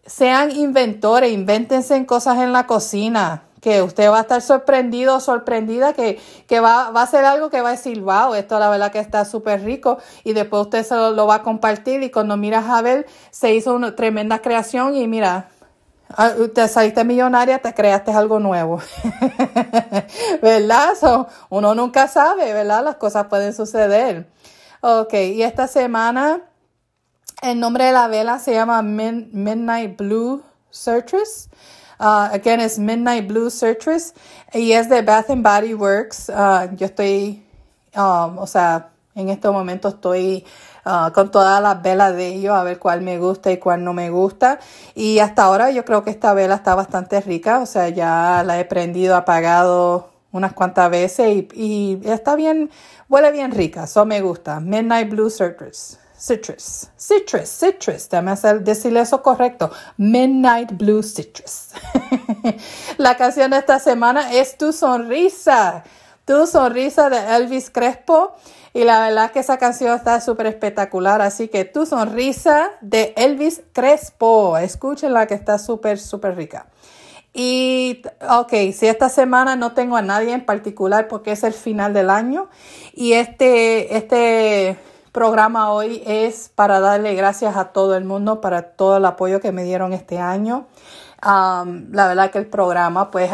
sean 0.06 0.50
inventores, 0.50 1.32
invéntense 1.32 2.04
cosas 2.06 2.38
en 2.38 2.52
la 2.52 2.66
cocina, 2.66 3.44
que 3.60 3.80
usted 3.82 4.10
va 4.10 4.18
a 4.18 4.22
estar 4.22 4.42
sorprendido 4.42 5.16
o 5.16 5.20
sorprendida, 5.20 5.92
que, 5.92 6.20
que 6.48 6.58
va, 6.58 6.90
va, 6.90 7.02
a 7.02 7.06
ser 7.06 7.24
algo 7.24 7.48
que 7.48 7.60
va 7.60 7.68
a 7.68 7.72
decir, 7.72 8.00
wow, 8.00 8.34
esto 8.34 8.58
la 8.58 8.68
verdad 8.68 8.90
que 8.90 8.98
está 8.98 9.24
súper 9.24 9.62
rico, 9.62 9.98
y 10.24 10.32
después 10.32 10.62
usted 10.62 10.84
se 10.84 10.96
lo, 10.96 11.12
lo, 11.12 11.28
va 11.28 11.36
a 11.36 11.42
compartir, 11.42 12.02
y 12.02 12.10
cuando 12.10 12.36
miras 12.36 12.68
a 12.68 12.82
ver, 12.82 13.06
se 13.30 13.54
hizo 13.54 13.74
una 13.74 13.94
tremenda 13.94 14.40
creación, 14.40 14.96
y 14.96 15.06
mira, 15.06 15.51
te 16.54 16.68
saliste 16.68 17.04
millonaria, 17.04 17.58
te 17.58 17.72
creaste 17.72 18.12
algo 18.12 18.38
nuevo. 18.38 18.80
¿Verdad? 20.42 21.28
uno 21.48 21.74
nunca 21.74 22.08
sabe, 22.08 22.52
¿verdad? 22.52 22.84
Las 22.84 22.96
cosas 22.96 23.26
pueden 23.26 23.54
suceder. 23.54 24.28
Ok, 24.80 25.14
y 25.14 25.42
esta 25.42 25.68
semana 25.68 26.40
el 27.42 27.58
nombre 27.58 27.84
de 27.86 27.92
la 27.92 28.08
vela 28.08 28.38
se 28.38 28.52
llama 28.52 28.82
Midnight 28.82 29.96
Blue 29.96 30.42
Citrus. 30.72 31.48
Uh, 31.98 32.30
again, 32.32 32.60
es 32.60 32.78
Midnight 32.78 33.28
Blue 33.28 33.50
Citrus 33.50 34.12
y 34.52 34.72
es 34.72 34.88
de 34.88 35.02
Bath 35.02 35.30
and 35.30 35.44
Body 35.44 35.74
Works. 35.74 36.28
Uh, 36.28 36.74
yo 36.76 36.86
estoy, 36.86 37.44
um, 37.96 38.38
o 38.38 38.46
sea, 38.46 38.90
en 39.14 39.28
este 39.28 39.50
momento 39.50 39.88
estoy 39.88 40.44
Ah, 40.84 41.12
con 41.14 41.30
todas 41.30 41.62
las 41.62 41.80
velas 41.80 42.16
de 42.16 42.26
ellos, 42.26 42.56
a 42.56 42.64
ver 42.64 42.80
cuál 42.80 43.02
me 43.02 43.18
gusta 43.18 43.52
y 43.52 43.58
cuál 43.58 43.84
no 43.84 43.92
me 43.92 44.10
gusta. 44.10 44.58
Y 44.94 45.20
hasta 45.20 45.44
ahora 45.44 45.70
yo 45.70 45.84
creo 45.84 46.02
que 46.02 46.10
esta 46.10 46.34
vela 46.34 46.56
está 46.56 46.74
bastante 46.74 47.20
rica, 47.20 47.60
o 47.60 47.66
sea, 47.66 47.88
ya 47.88 48.42
la 48.44 48.58
he 48.58 48.64
prendido, 48.64 49.14
apagado 49.14 50.10
unas 50.32 50.54
cuantas 50.54 50.90
veces 50.90 51.44
y, 51.54 52.00
está 52.04 52.34
bien, 52.34 52.70
huele 53.08 53.30
bien 53.30 53.52
rica, 53.52 53.84
eso 53.84 54.04
me 54.04 54.20
gusta. 54.22 54.58
Midnight 54.58 55.08
Blue 55.10 55.30
Citrus. 55.30 55.98
Citrus, 56.18 56.88
citrus, 56.96 57.48
citrus, 57.48 58.08
déjame 58.08 58.30
hacer, 58.30 58.62
decirle 58.62 59.00
eso 59.00 59.22
correcto. 59.22 59.72
Midnight 59.96 60.72
Blue 60.72 61.02
Citrus. 61.02 61.70
la 62.96 63.16
canción 63.16 63.50
de 63.50 63.58
esta 63.58 63.80
semana 63.80 64.32
es 64.32 64.56
Tu 64.56 64.72
Sonrisa. 64.72 65.82
Tu 66.24 66.46
Sonrisa 66.46 67.08
de 67.10 67.36
Elvis 67.36 67.70
Crespo. 67.70 68.32
Y 68.74 68.84
la 68.84 69.00
verdad 69.00 69.32
que 69.32 69.40
esa 69.40 69.58
canción 69.58 69.94
está 69.94 70.20
súper 70.20 70.46
espectacular. 70.46 71.20
Así 71.20 71.48
que 71.48 71.64
Tu 71.64 71.86
Sonrisa 71.86 72.70
de 72.80 73.12
Elvis 73.16 73.62
Crespo. 73.72 74.56
Escúchenla 74.56 75.26
que 75.26 75.34
está 75.34 75.58
súper, 75.58 75.98
súper 75.98 76.36
rica. 76.36 76.66
Y, 77.34 78.02
ok, 78.28 78.52
si 78.74 78.86
esta 78.86 79.08
semana 79.08 79.56
no 79.56 79.72
tengo 79.72 79.96
a 79.96 80.02
nadie 80.02 80.32
en 80.32 80.44
particular 80.44 81.08
porque 81.08 81.32
es 81.32 81.44
el 81.44 81.54
final 81.54 81.94
del 81.94 82.10
año 82.10 82.50
y 82.92 83.14
este, 83.14 83.96
este 83.96 84.76
programa 85.12 85.72
hoy 85.72 86.02
es 86.04 86.50
para 86.54 86.80
darle 86.80 87.14
gracias 87.14 87.56
a 87.56 87.72
todo 87.72 87.96
el 87.96 88.04
mundo 88.04 88.42
para 88.42 88.62
todo 88.74 88.98
el 88.98 89.04
apoyo 89.06 89.40
que 89.40 89.50
me 89.50 89.64
dieron 89.64 89.94
este 89.94 90.18
año. 90.18 90.66
Um, 91.24 91.92
la 91.92 92.08
verdad 92.08 92.30
que 92.30 92.38
el 92.38 92.46
programa 92.46 93.10
pues 93.10 93.30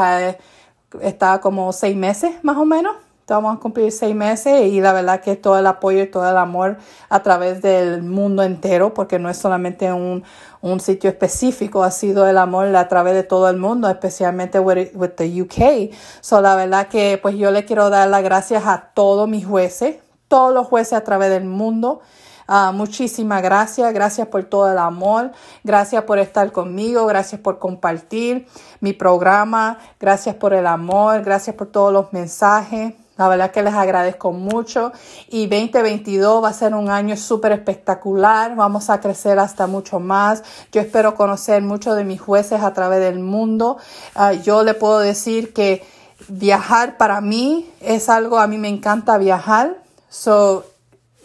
está 1.01 1.41
como 1.41 1.73
seis 1.73 1.97
meses 1.97 2.33
más 2.43 2.57
o 2.57 2.65
menos 2.65 2.97
vamos 3.35 3.57
a 3.57 3.61
cumplir 3.61 3.93
seis 3.93 4.15
meses 4.15 4.67
y 4.67 4.81
la 4.81 4.93
verdad 4.93 5.21
que 5.21 5.37
todo 5.37 5.59
el 5.59 5.67
apoyo 5.67 6.03
y 6.03 6.07
todo 6.07 6.29
el 6.29 6.37
amor 6.37 6.79
a 7.09 7.23
través 7.23 7.63
del 7.63 8.03
mundo 8.03 8.43
entero, 8.43 8.95
porque 8.95 9.19
no 9.19 9.29
es 9.29 9.37
solamente 9.37 9.93
un, 9.93 10.25
un 10.61 10.81
sitio 10.81 11.11
específico, 11.11 11.83
ha 11.83 11.91
sido 11.91 12.27
el 12.27 12.39
amor 12.39 12.75
a 12.75 12.89
través 12.89 13.15
de 13.15 13.23
todo 13.23 13.49
el 13.51 13.57
mundo, 13.59 13.89
especialmente 13.89 14.59
with, 14.59 14.91
with 14.95 15.11
the 15.11 15.43
UK. 15.43 15.95
So, 16.21 16.41
la 16.41 16.57
verdad 16.57 16.89
que 16.89 17.19
pues 17.21 17.37
yo 17.37 17.51
le 17.51 17.65
quiero 17.65 17.91
dar 17.91 18.09
las 18.09 18.23
gracias 18.23 18.65
a 18.67 18.91
todos 18.95 19.29
mis 19.29 19.47
jueces, 19.47 19.97
todos 20.29 20.55
los 20.55 20.67
jueces 20.67 20.95
a 20.95 21.05
través 21.05 21.31
del 21.31 21.45
mundo. 21.45 22.01
Uh, 22.49 22.73
muchísimas 22.73 23.43
gracias, 23.43 23.93
gracias 23.93 24.27
por 24.29 24.43
todo 24.45 24.73
el 24.73 24.79
amor, 24.79 25.33
gracias 25.65 26.05
por 26.05 26.19
estar 26.19 26.51
conmigo, 26.51 27.05
gracias 27.05 27.43
por 27.43 27.59
compartir 27.59 28.49
mi 28.81 28.95
programa, 28.95 29.79
gracias 30.01 30.35
por 30.35 30.55
el 30.55 30.67
amor, 30.67 31.23
gracias 31.23 31.55
por 31.57 31.67
todos 31.67 31.93
los 31.93 32.11
mensajes. 32.15 32.95
La 33.19 33.29
verdad 33.29 33.51
que 33.51 33.63
les 33.63 33.75
agradezco 33.75 34.33
mucho 34.33 34.93
y 35.29 35.47
2022 35.47 36.43
va 36.43 36.49
a 36.49 36.53
ser 36.55 36.73
un 36.73 36.89
año 36.89 37.17
súper 37.17 37.51
espectacular. 37.51 38.55
Vamos 38.55 38.89
a 38.91 39.01
crecer 39.01 39.41
hasta 39.41 39.67
mucho 39.67 39.99
más. 39.99 40.45
Yo 40.71 40.81
espero 40.81 41.17
conocer 41.17 41.61
muchos 41.61 41.97
de 41.97 42.05
mis 42.05 42.21
jueces 42.21 42.63
a 42.63 42.73
través 42.73 43.01
del 43.01 43.19
mundo. 43.19 43.77
Ah, 44.15 44.33
yo 44.33 44.63
le 44.63 44.73
puedo 44.73 45.01
decir 45.01 45.53
que 45.53 45.85
viajar 46.29 46.97
para 46.97 47.21
mí 47.21 47.69
es 47.81 48.09
algo, 48.09 48.39
a 48.39 48.47
mí 48.47 48.57
me 48.57 48.69
encanta 48.69 49.19
viajar. 49.19 49.83
So, 50.09 50.65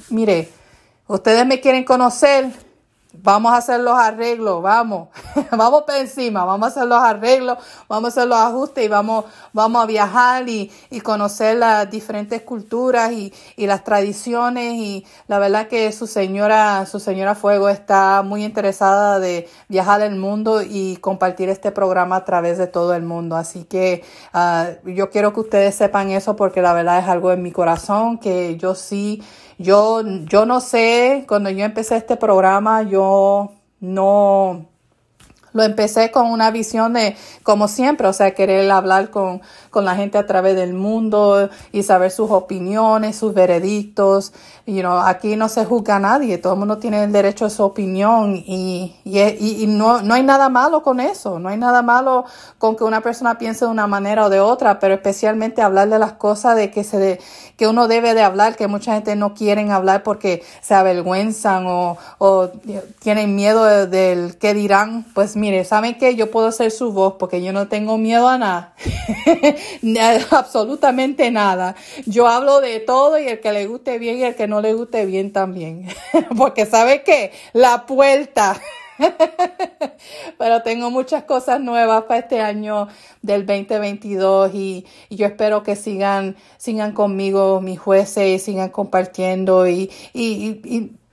mire, 0.09 0.51
ustedes 1.15 1.45
me 1.45 1.59
quieren 1.59 1.83
conocer, 1.83 2.51
Vamos 3.15 3.53
a 3.53 3.57
hacer 3.57 3.79
los 3.79 3.93
arreglos, 3.93 4.63
vamos, 4.63 5.09
vamos 5.51 5.83
para 5.83 5.99
encima, 5.99 6.45
vamos 6.45 6.67
a 6.67 6.71
hacer 6.71 6.87
los 6.87 6.97
arreglos, 6.97 7.59
vamos 7.87 8.05
a 8.05 8.07
hacer 8.07 8.27
los 8.27 8.39
ajustes 8.39 8.83
y 8.83 8.87
vamos, 8.87 9.25
vamos 9.53 9.83
a 9.83 9.85
viajar 9.85 10.49
y, 10.49 10.71
y 10.89 10.99
conocer 10.99 11.57
las 11.57 11.87
diferentes 11.91 12.41
culturas 12.41 13.11
y, 13.11 13.31
y, 13.55 13.67
las 13.67 13.83
tradiciones. 13.83 14.73
Y 14.73 15.05
la 15.27 15.37
verdad 15.37 15.67
que 15.67 15.91
su 15.91 16.07
señora, 16.07 16.87
su 16.87 16.99
señora 16.99 17.35
Fuego 17.35 17.69
está 17.69 18.23
muy 18.23 18.43
interesada 18.43 19.19
de 19.19 19.47
viajar 19.69 20.01
el 20.01 20.15
mundo 20.15 20.63
y 20.63 20.97
compartir 20.97 21.49
este 21.49 21.71
programa 21.71 22.15
a 22.15 22.25
través 22.25 22.57
de 22.57 22.65
todo 22.65 22.95
el 22.95 23.03
mundo. 23.03 23.35
Así 23.35 23.65
que 23.65 24.03
uh, 24.33 24.89
yo 24.89 25.11
quiero 25.11 25.33
que 25.33 25.41
ustedes 25.41 25.75
sepan 25.75 26.09
eso 26.09 26.35
porque 26.35 26.63
la 26.63 26.73
verdad 26.73 26.97
es 26.97 27.07
algo 27.07 27.31
en 27.31 27.43
mi 27.43 27.51
corazón 27.51 28.17
que 28.17 28.57
yo 28.57 28.73
sí 28.73 29.21
yo, 29.57 30.01
yo 30.25 30.45
no 30.45 30.59
sé, 30.59 31.25
cuando 31.27 31.49
yo 31.49 31.65
empecé 31.65 31.97
este 31.97 32.17
programa, 32.17 32.83
yo 32.83 33.51
no, 33.79 34.65
lo 35.53 35.63
empecé 35.63 36.11
con 36.11 36.27
una 36.27 36.51
visión 36.51 36.93
de, 36.93 37.15
como 37.43 37.67
siempre, 37.67 38.07
o 38.07 38.13
sea, 38.13 38.31
querer 38.31 38.69
hablar 38.71 39.09
con, 39.09 39.41
con 39.69 39.85
la 39.85 39.95
gente 39.95 40.17
a 40.17 40.25
través 40.25 40.55
del 40.55 40.73
mundo 40.73 41.49
y 41.71 41.83
saber 41.83 42.11
sus 42.11 42.29
opiniones, 42.31 43.15
sus 43.15 43.33
veredictos. 43.33 44.33
You 44.65 44.79
know, 44.79 44.99
aquí 44.99 45.35
no 45.35 45.49
se 45.49 45.65
juzga 45.65 45.97
a 45.97 45.99
nadie, 45.99 46.37
todo 46.37 46.53
el 46.53 46.59
mundo 46.59 46.77
tiene 46.77 47.03
el 47.03 47.11
derecho 47.11 47.45
a 47.45 47.49
su 47.49 47.63
opinión 47.63 48.35
y, 48.35 48.95
y, 49.03 49.19
y, 49.19 49.67
no, 49.67 50.01
no 50.01 50.13
hay 50.13 50.23
nada 50.23 50.47
malo 50.47 50.83
con 50.83 51.01
eso, 51.01 51.37
no 51.37 51.49
hay 51.49 51.57
nada 51.57 51.81
malo 51.81 52.23
con 52.57 52.77
que 52.77 52.85
una 52.85 53.01
persona 53.01 53.37
piense 53.37 53.65
de 53.65 53.71
una 53.71 53.87
manera 53.87 54.25
o 54.25 54.29
de 54.29 54.39
otra, 54.39 54.79
pero 54.79 54.93
especialmente 54.93 55.61
hablar 55.61 55.89
de 55.89 55.99
las 55.99 56.13
cosas 56.13 56.55
de 56.55 56.71
que, 56.71 56.85
se 56.85 56.97
de, 56.97 57.19
que 57.57 57.67
uno 57.67 57.89
debe 57.89 58.13
de 58.13 58.23
hablar, 58.23 58.55
que 58.55 58.67
mucha 58.67 58.93
gente 58.93 59.17
no 59.17 59.33
quieren 59.33 59.71
hablar 59.71 60.01
porque 60.01 60.43
se 60.61 60.73
avergüenzan 60.73 61.67
o, 61.67 61.97
o 62.17 62.49
tienen 62.99 63.35
miedo 63.35 63.65
del 63.65 63.89
de, 64.31 64.37
qué 64.39 64.53
dirán, 64.53 65.05
pues 65.13 65.35
mire, 65.43 65.65
¿saben 65.65 65.97
qué? 65.97 66.15
Yo 66.15 66.31
puedo 66.31 66.53
ser 66.53 66.71
su 66.71 66.93
voz 66.93 67.15
porque 67.19 67.43
yo 67.43 67.51
no 67.51 67.67
tengo 67.67 67.97
miedo 67.97 68.29
a 68.29 68.37
nada. 69.81 70.25
Absolutamente 70.31 71.31
nada. 71.31 71.75
Yo 72.05 72.27
hablo 72.27 72.61
de 72.61 72.79
todo 72.79 73.19
y 73.19 73.27
el 73.27 73.41
que 73.41 73.51
le 73.51 73.67
guste 73.67 73.99
bien 73.99 74.19
y 74.19 74.23
el 74.23 74.35
que 74.35 74.47
no 74.47 74.61
le 74.61 74.73
guste 74.73 75.05
bien 75.05 75.33
también. 75.33 75.89
porque 76.37 76.65
¿sabe 76.65 77.03
qué? 77.03 77.33
La 77.51 77.85
puerta. 77.85 78.55
Pero 80.37 80.61
tengo 80.61 80.89
muchas 80.89 81.25
cosas 81.25 81.59
nuevas 81.59 82.03
para 82.03 82.21
este 82.21 82.39
año 82.39 82.87
del 83.21 83.45
2022 83.45 84.55
y, 84.55 84.85
yo 85.09 85.25
espero 85.25 85.61
que 85.61 85.75
sigan, 85.75 86.37
sigan 86.55 86.93
conmigo 86.93 87.59
mis 87.59 87.81
jueces 87.81 88.29
y 88.29 88.39
sigan 88.39 88.69
compartiendo 88.69 89.67
y 89.67 89.91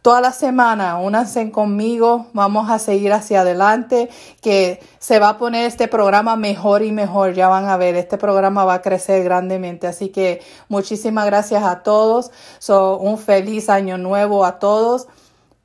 toda 0.02 0.20
la 0.20 0.32
semana, 0.32 0.98
únanse 0.98 1.50
conmigo, 1.50 2.26
vamos 2.32 2.70
a 2.70 2.78
seguir 2.78 3.12
hacia 3.12 3.42
adelante, 3.42 4.08
que 4.40 4.80
se 4.98 5.18
va 5.18 5.30
a 5.30 5.38
poner 5.38 5.66
este 5.66 5.88
programa 5.88 6.36
mejor 6.36 6.82
y 6.82 6.90
mejor, 6.90 7.34
ya 7.34 7.48
van 7.48 7.66
a 7.66 7.76
ver, 7.76 7.96
este 7.96 8.16
programa 8.16 8.64
va 8.64 8.74
a 8.74 8.82
crecer 8.82 9.22
grandemente, 9.24 9.86
así 9.86 10.08
que 10.08 10.40
muchísimas 10.68 11.26
gracias 11.26 11.64
a 11.64 11.82
todos, 11.82 12.30
so, 12.58 12.96
un 12.98 13.18
feliz 13.18 13.68
año 13.68 13.98
nuevo 13.98 14.44
a 14.44 14.58
todos, 14.58 15.06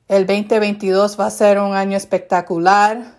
el 0.08 0.26
2022 0.26 1.18
va 1.18 1.26
a 1.26 1.30
ser 1.30 1.58
un 1.58 1.74
año 1.74 1.96
espectacular, 1.96 3.14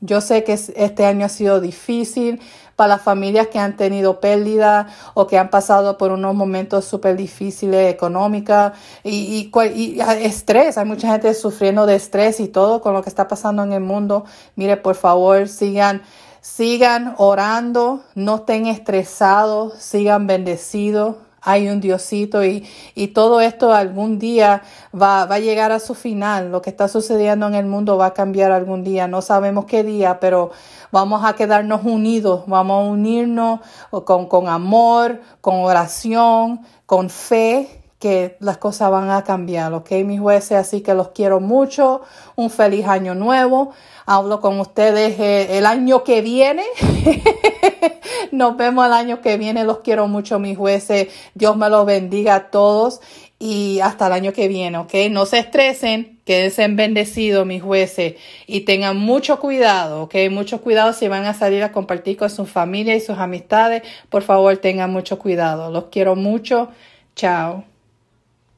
yo 0.00 0.20
sé 0.20 0.44
que 0.44 0.52
este 0.52 1.06
año 1.06 1.26
ha 1.26 1.30
sido 1.30 1.60
difícil, 1.60 2.40
para 2.78 2.94
las 2.94 3.02
familias 3.02 3.48
que 3.48 3.58
han 3.58 3.76
tenido 3.76 4.20
pérdida 4.20 4.86
o 5.14 5.26
que 5.26 5.36
han 5.36 5.50
pasado 5.50 5.98
por 5.98 6.12
unos 6.12 6.32
momentos 6.36 6.84
súper 6.84 7.16
difíciles 7.16 7.92
económicas 7.92 8.74
y, 9.02 9.50
y, 9.52 10.00
estrés. 10.22 10.78
Hay 10.78 10.84
mucha 10.84 11.10
gente 11.10 11.34
sufriendo 11.34 11.86
de 11.86 11.96
estrés 11.96 12.38
y 12.38 12.46
todo 12.46 12.80
con 12.80 12.94
lo 12.94 13.02
que 13.02 13.08
está 13.08 13.26
pasando 13.26 13.64
en 13.64 13.72
el 13.72 13.80
mundo. 13.80 14.26
Mire, 14.54 14.76
por 14.76 14.94
favor, 14.94 15.48
sigan. 15.48 16.02
Sigan 16.40 17.16
orando, 17.18 18.04
no 18.14 18.36
estén 18.36 18.66
estresados, 18.66 19.74
sigan 19.80 20.28
bendecidos, 20.28 21.16
hay 21.40 21.68
un 21.68 21.80
Diosito 21.80 22.44
y, 22.44 22.66
y 22.94 23.08
todo 23.08 23.40
esto 23.40 23.72
algún 23.72 24.18
día 24.18 24.62
va, 24.94 25.24
va, 25.26 25.36
a 25.36 25.38
llegar 25.38 25.72
a 25.72 25.80
su 25.80 25.94
final. 25.94 26.50
Lo 26.50 26.62
que 26.62 26.70
está 26.70 26.88
sucediendo 26.88 27.46
en 27.46 27.54
el 27.54 27.66
mundo 27.66 27.96
va 27.96 28.06
a 28.06 28.14
cambiar 28.14 28.52
algún 28.52 28.84
día. 28.84 29.08
No 29.08 29.22
sabemos 29.22 29.64
qué 29.66 29.82
día, 29.82 30.20
pero 30.20 30.50
vamos 30.90 31.24
a 31.24 31.34
quedarnos 31.34 31.84
unidos, 31.84 32.44
vamos 32.46 32.84
a 32.84 32.90
unirnos 32.90 33.60
con, 34.04 34.26
con 34.26 34.48
amor, 34.48 35.20
con 35.40 35.56
oración, 35.56 36.60
con 36.86 37.10
fe 37.10 37.78
que 37.98 38.36
las 38.40 38.58
cosas 38.58 38.90
van 38.90 39.10
a 39.10 39.24
cambiar, 39.24 39.72
¿ok? 39.72 39.90
Mis 40.04 40.20
jueces, 40.20 40.52
así 40.52 40.82
que 40.82 40.94
los 40.94 41.08
quiero 41.08 41.40
mucho. 41.40 42.02
Un 42.36 42.50
feliz 42.50 42.86
año 42.86 43.14
nuevo. 43.14 43.72
Hablo 44.06 44.40
con 44.40 44.60
ustedes 44.60 45.18
eh, 45.18 45.58
el 45.58 45.66
año 45.66 46.04
que 46.04 46.22
viene. 46.22 46.62
Nos 48.32 48.56
vemos 48.56 48.86
el 48.86 48.92
año 48.92 49.20
que 49.20 49.36
viene. 49.36 49.64
Los 49.64 49.80
quiero 49.80 50.06
mucho, 50.08 50.38
mis 50.38 50.56
jueces. 50.56 51.08
Dios 51.34 51.56
me 51.56 51.68
los 51.68 51.86
bendiga 51.86 52.34
a 52.34 52.50
todos 52.50 53.00
y 53.38 53.78
hasta 53.80 54.08
el 54.08 54.12
año 54.12 54.32
que 54.32 54.48
viene, 54.48 54.78
¿ok? 54.78 54.94
No 55.10 55.24
se 55.24 55.38
estresen, 55.38 56.18
quédense 56.24 56.66
bendecidos, 56.68 57.46
mis 57.46 57.62
jueces, 57.62 58.14
y 58.46 58.62
tengan 58.62 58.96
mucho 58.96 59.38
cuidado, 59.38 60.02
¿ok? 60.02 60.14
Mucho 60.30 60.60
cuidado 60.60 60.92
si 60.92 61.06
van 61.06 61.24
a 61.24 61.34
salir 61.34 61.62
a 61.62 61.72
compartir 61.72 62.16
con 62.16 62.30
su 62.30 62.46
familia 62.46 62.96
y 62.96 63.00
sus 63.00 63.18
amistades. 63.18 63.82
Por 64.08 64.22
favor, 64.22 64.56
tengan 64.56 64.92
mucho 64.92 65.18
cuidado. 65.18 65.70
Los 65.70 65.84
quiero 65.86 66.16
mucho. 66.16 66.70
Chao. 67.14 67.64